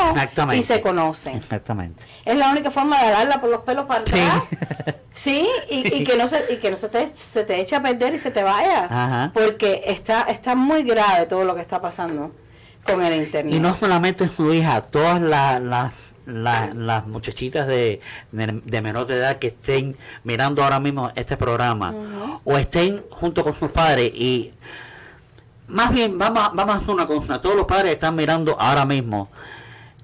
[0.54, 1.36] y se conocen.
[1.36, 2.02] Exactamente.
[2.24, 4.12] Es la única forma de agarrarla por los pelos para Sí.
[4.12, 4.42] atrás.
[5.14, 7.82] Sí, y, y que no, se, y que no se, te, se te eche a
[7.82, 8.84] perder y se te vaya.
[8.86, 9.30] Ajá.
[9.34, 12.32] Porque está, está muy grave todo lo que está pasando
[12.86, 13.52] con el internet.
[13.54, 18.00] Y no solamente su hija, todas la- las, la- las muchachitas de,
[18.32, 21.94] de, menor de edad que estén mirando ahora mismo este programa
[22.44, 24.52] o estén junto con sus padres y
[25.68, 29.30] más bien vamos, vamos a hacer una cosa, todos los padres están mirando ahora mismo,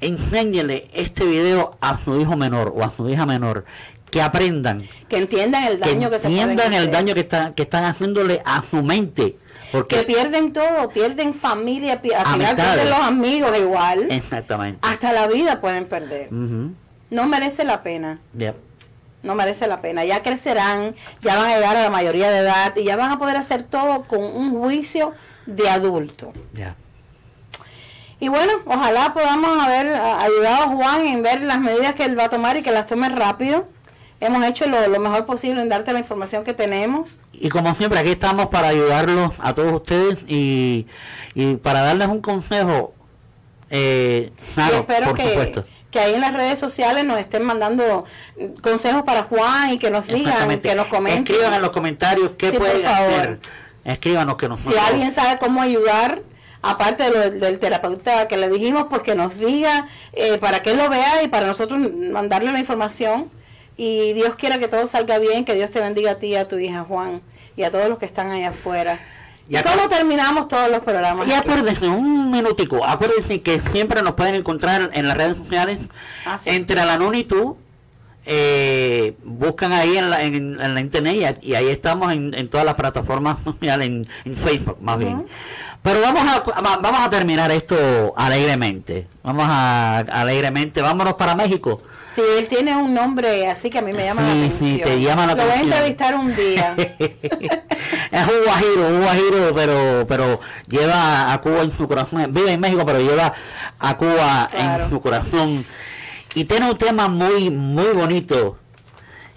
[0.01, 3.65] enséñele este video a su hijo menor o a su hija menor,
[4.11, 6.91] que aprendan, que entiendan el daño que, entiendan el hacer.
[6.93, 9.37] daño que, están que están haciéndole a su mente.
[9.73, 14.79] Porque que pierden todo, pierden familia, pi- al final pierden los amigos igual, Exactamente.
[14.83, 16.29] hasta la vida pueden perder.
[17.11, 18.57] No merece la pena, Yep.
[19.23, 20.05] no merece la pena.
[20.05, 23.19] Ya crecerán, ya van a llegar a la mayoría de edad y ya van a
[23.19, 25.13] poder hacer todo con un juicio
[25.47, 26.33] de adulto.
[26.55, 26.77] Ya.
[28.21, 32.25] Y bueno, ojalá podamos haber ayudado a Juan en ver las medidas que él va
[32.25, 33.69] a tomar y que las tome rápido.
[34.21, 37.21] Hemos hecho lo, lo mejor posible en darte la información que tenemos.
[37.33, 40.87] Y como siempre, aquí estamos para ayudarlos a todos ustedes y,
[41.35, 42.95] y para darles un consejo
[43.71, 45.65] eh, y espero por que, supuesto.
[45.91, 48.05] que ahí en las redes sociales nos estén mandando
[48.63, 51.25] consejos para Juan y que nos digan, que nos comenten.
[51.25, 53.41] Escriban en los comentarios qué Sí, pueden hacer.
[53.85, 54.83] Escríbanos que Si nosotros...
[54.89, 56.23] alguien sabe cómo ayudar,
[56.63, 60.75] aparte de lo- del terapeuta que le dijimos, pues que nos diga eh, para que
[60.75, 61.79] lo vea y para nosotros
[62.11, 63.31] mandarle la información.
[63.79, 66.59] Y Dios quiera que todo salga bien, que Dios te bendiga a ti a tu
[66.59, 67.23] hija Juan
[67.57, 68.99] y a todos los que están allá afuera.
[69.49, 71.27] Y ¿Y acá- cómo terminamos todos los programas?
[71.29, 71.49] Y aquí?
[71.49, 75.89] acuérdense, un minutico, acuérdense que siempre nos pueden encontrar en las redes sociales,
[76.27, 76.51] Ah, sí.
[76.51, 77.57] entre la NUN y tú,
[78.27, 82.49] eh, buscan ahí en la, en, en la internet y, y ahí estamos en, en
[82.49, 85.25] todas las plataformas sociales, en, en Facebook más bien.
[85.83, 91.81] Pero vamos a, va- vamos a terminar esto alegremente, vamos a alegremente, vámonos para México.
[92.19, 94.71] Sí, él tiene un nombre así que a mí me llama la Sí, atención.
[94.77, 96.75] sí, te llama la Lo voy a entrevistar un día.
[96.99, 102.33] es un guajiro, un guajiro, pero pero lleva a Cuba en su corazón.
[102.33, 103.33] Vive en México, pero lleva
[103.79, 104.83] a Cuba Claro.
[104.83, 105.65] en su corazón.
[106.35, 108.59] Y tiene un tema muy, muy bonito,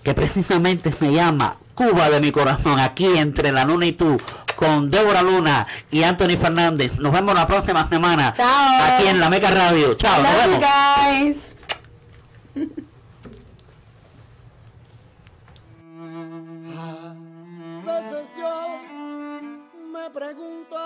[0.04, 4.20] que precisamente se llama Cuba de mi corazón, aquí entre la luna y tú,
[4.56, 6.98] con Débora Luna y Anthony Fernández.
[7.00, 8.34] Nos vemos la próxima semana.
[8.34, 8.84] Chao.
[8.96, 9.94] Aquí en la Meca Radio.
[9.96, 10.60] Chao, nos vemos.
[10.60, 11.51] guys.
[17.86, 18.80] Veces yo
[19.94, 20.78] me pregunto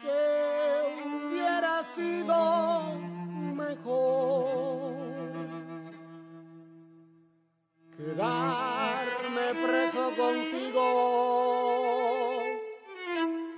[0.00, 2.94] qué hubiera sido
[3.54, 4.94] mejor
[7.96, 10.84] quedarme preso contigo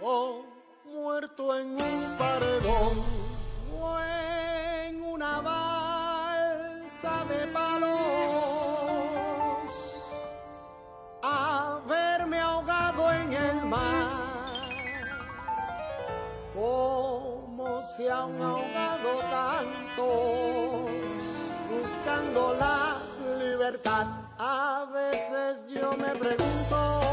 [0.01, 0.45] o
[0.87, 3.10] muerto en un paredón
[16.71, 20.07] como se han ahogado tantos
[21.69, 22.97] buscando la
[23.43, 24.07] libertad.
[24.39, 27.10] A veces yo me pregunto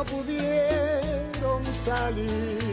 [0.00, 2.69] no pudieron salir,